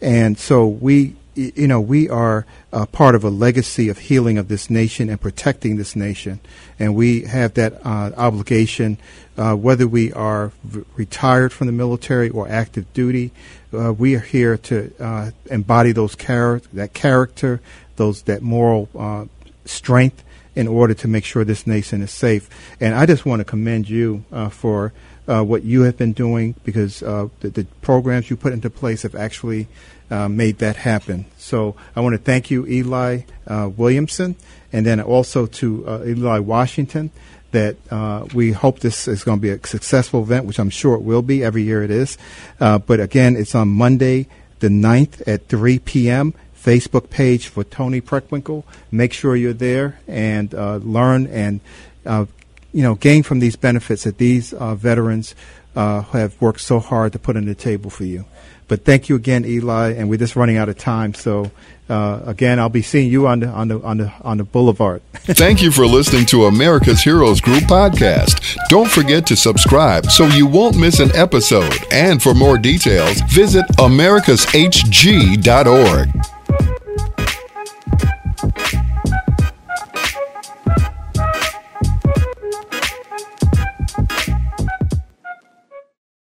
And 0.00 0.38
so 0.38 0.66
we, 0.66 1.16
you 1.34 1.66
know, 1.66 1.80
we 1.80 2.08
are 2.08 2.46
uh, 2.72 2.86
part 2.86 3.14
of 3.14 3.24
a 3.24 3.30
legacy 3.30 3.88
of 3.88 3.98
healing 3.98 4.38
of 4.38 4.48
this 4.48 4.70
nation 4.70 5.08
and 5.08 5.20
protecting 5.20 5.76
this 5.76 5.96
nation, 5.96 6.40
and 6.78 6.94
we 6.94 7.22
have 7.22 7.54
that 7.54 7.84
uh, 7.84 8.12
obligation, 8.16 8.98
uh, 9.36 9.54
whether 9.54 9.86
we 9.86 10.12
are 10.12 10.52
v- 10.62 10.84
retired 10.96 11.52
from 11.52 11.66
the 11.66 11.72
military 11.72 12.30
or 12.30 12.48
active 12.48 12.90
duty. 12.92 13.32
Uh, 13.72 13.92
we 13.92 14.14
are 14.14 14.20
here 14.20 14.56
to 14.56 14.92
uh, 15.00 15.30
embody 15.50 15.92
those 15.92 16.14
char- 16.14 16.62
that 16.72 16.94
character, 16.94 17.60
those 17.96 18.22
that 18.22 18.42
moral 18.42 18.88
uh, 18.96 19.24
strength 19.64 20.22
in 20.54 20.68
order 20.68 20.94
to 20.94 21.08
make 21.08 21.24
sure 21.24 21.44
this 21.44 21.66
nation 21.66 22.00
is 22.00 22.12
safe. 22.12 22.48
And 22.80 22.94
I 22.94 23.06
just 23.06 23.26
want 23.26 23.40
to 23.40 23.44
commend 23.44 23.88
you 23.88 24.24
for 24.50 24.92
what 25.26 25.64
you 25.64 25.82
have 25.82 25.96
been 25.96 26.12
doing 26.12 26.54
because 26.62 27.00
the, 27.00 27.30
the 27.40 27.66
programs 27.82 28.30
you 28.30 28.36
put 28.36 28.52
into 28.52 28.70
place 28.70 29.02
have 29.02 29.16
actually 29.16 29.66
uh, 30.10 30.28
made 30.28 30.58
that 30.58 30.76
happen. 30.76 31.24
So 31.38 31.76
I 31.96 32.00
want 32.00 32.14
to 32.14 32.18
thank 32.18 32.50
you, 32.50 32.66
Eli 32.66 33.22
uh, 33.46 33.70
Williamson, 33.74 34.36
and 34.72 34.84
then 34.84 35.00
also 35.00 35.46
to 35.46 35.88
uh, 35.88 36.04
Eli 36.04 36.38
Washington. 36.38 37.10
That 37.52 37.76
uh, 37.88 38.26
we 38.34 38.50
hope 38.50 38.80
this 38.80 39.06
is 39.06 39.22
going 39.22 39.38
to 39.38 39.42
be 39.42 39.50
a 39.50 39.64
successful 39.64 40.22
event, 40.22 40.44
which 40.44 40.58
I'm 40.58 40.70
sure 40.70 40.96
it 40.96 41.02
will 41.02 41.22
be. 41.22 41.44
Every 41.44 41.62
year 41.62 41.84
it 41.84 41.90
is. 41.90 42.18
Uh, 42.58 42.78
but 42.78 42.98
again, 42.98 43.36
it's 43.36 43.54
on 43.54 43.68
Monday, 43.68 44.26
the 44.58 44.66
9th 44.68 45.22
at 45.28 45.46
3 45.46 45.78
p.m. 45.78 46.34
Facebook 46.60 47.10
page 47.10 47.46
for 47.46 47.62
Toni 47.62 48.00
Preckwinkle. 48.00 48.64
Make 48.90 49.12
sure 49.12 49.36
you're 49.36 49.52
there 49.52 50.00
and 50.08 50.52
learn 50.52 51.28
and 51.28 51.60
you 52.04 52.82
know 52.82 52.96
gain 52.96 53.22
from 53.22 53.38
these 53.38 53.54
benefits 53.54 54.02
that 54.02 54.18
these 54.18 54.50
veterans 54.50 55.36
have 55.76 56.34
worked 56.40 56.60
so 56.60 56.80
hard 56.80 57.12
to 57.12 57.20
put 57.20 57.36
on 57.36 57.44
the 57.44 57.54
table 57.54 57.88
for 57.88 58.04
you. 58.04 58.24
But 58.66 58.84
thank 58.84 59.08
you 59.08 59.16
again, 59.16 59.44
Eli, 59.44 59.92
and 59.92 60.08
we're 60.08 60.18
just 60.18 60.36
running 60.36 60.56
out 60.56 60.68
of 60.68 60.78
time. 60.78 61.14
So 61.14 61.50
uh, 61.88 62.20
again, 62.24 62.58
I'll 62.58 62.70
be 62.70 62.82
seeing 62.82 63.10
you 63.10 63.26
on 63.26 63.40
the 63.40 63.48
on 63.48 63.68
the 63.68 63.82
on 63.82 63.98
the 63.98 64.12
on 64.22 64.38
the 64.38 64.44
boulevard. 64.44 65.02
Thank 65.14 65.60
you 65.60 65.70
for 65.70 65.86
listening 65.86 66.24
to 66.26 66.46
America's 66.46 67.02
Heroes 67.02 67.42
Group 67.42 67.64
podcast. 67.64 68.56
Don't 68.68 68.90
forget 68.90 69.26
to 69.26 69.36
subscribe 69.36 70.06
so 70.06 70.26
you 70.26 70.46
won't 70.46 70.78
miss 70.78 71.00
an 71.00 71.14
episode. 71.14 71.76
And 71.92 72.22
for 72.22 72.32
more 72.34 72.56
details, 72.56 73.20
visit 73.32 73.66
americashg.org. 73.78 76.33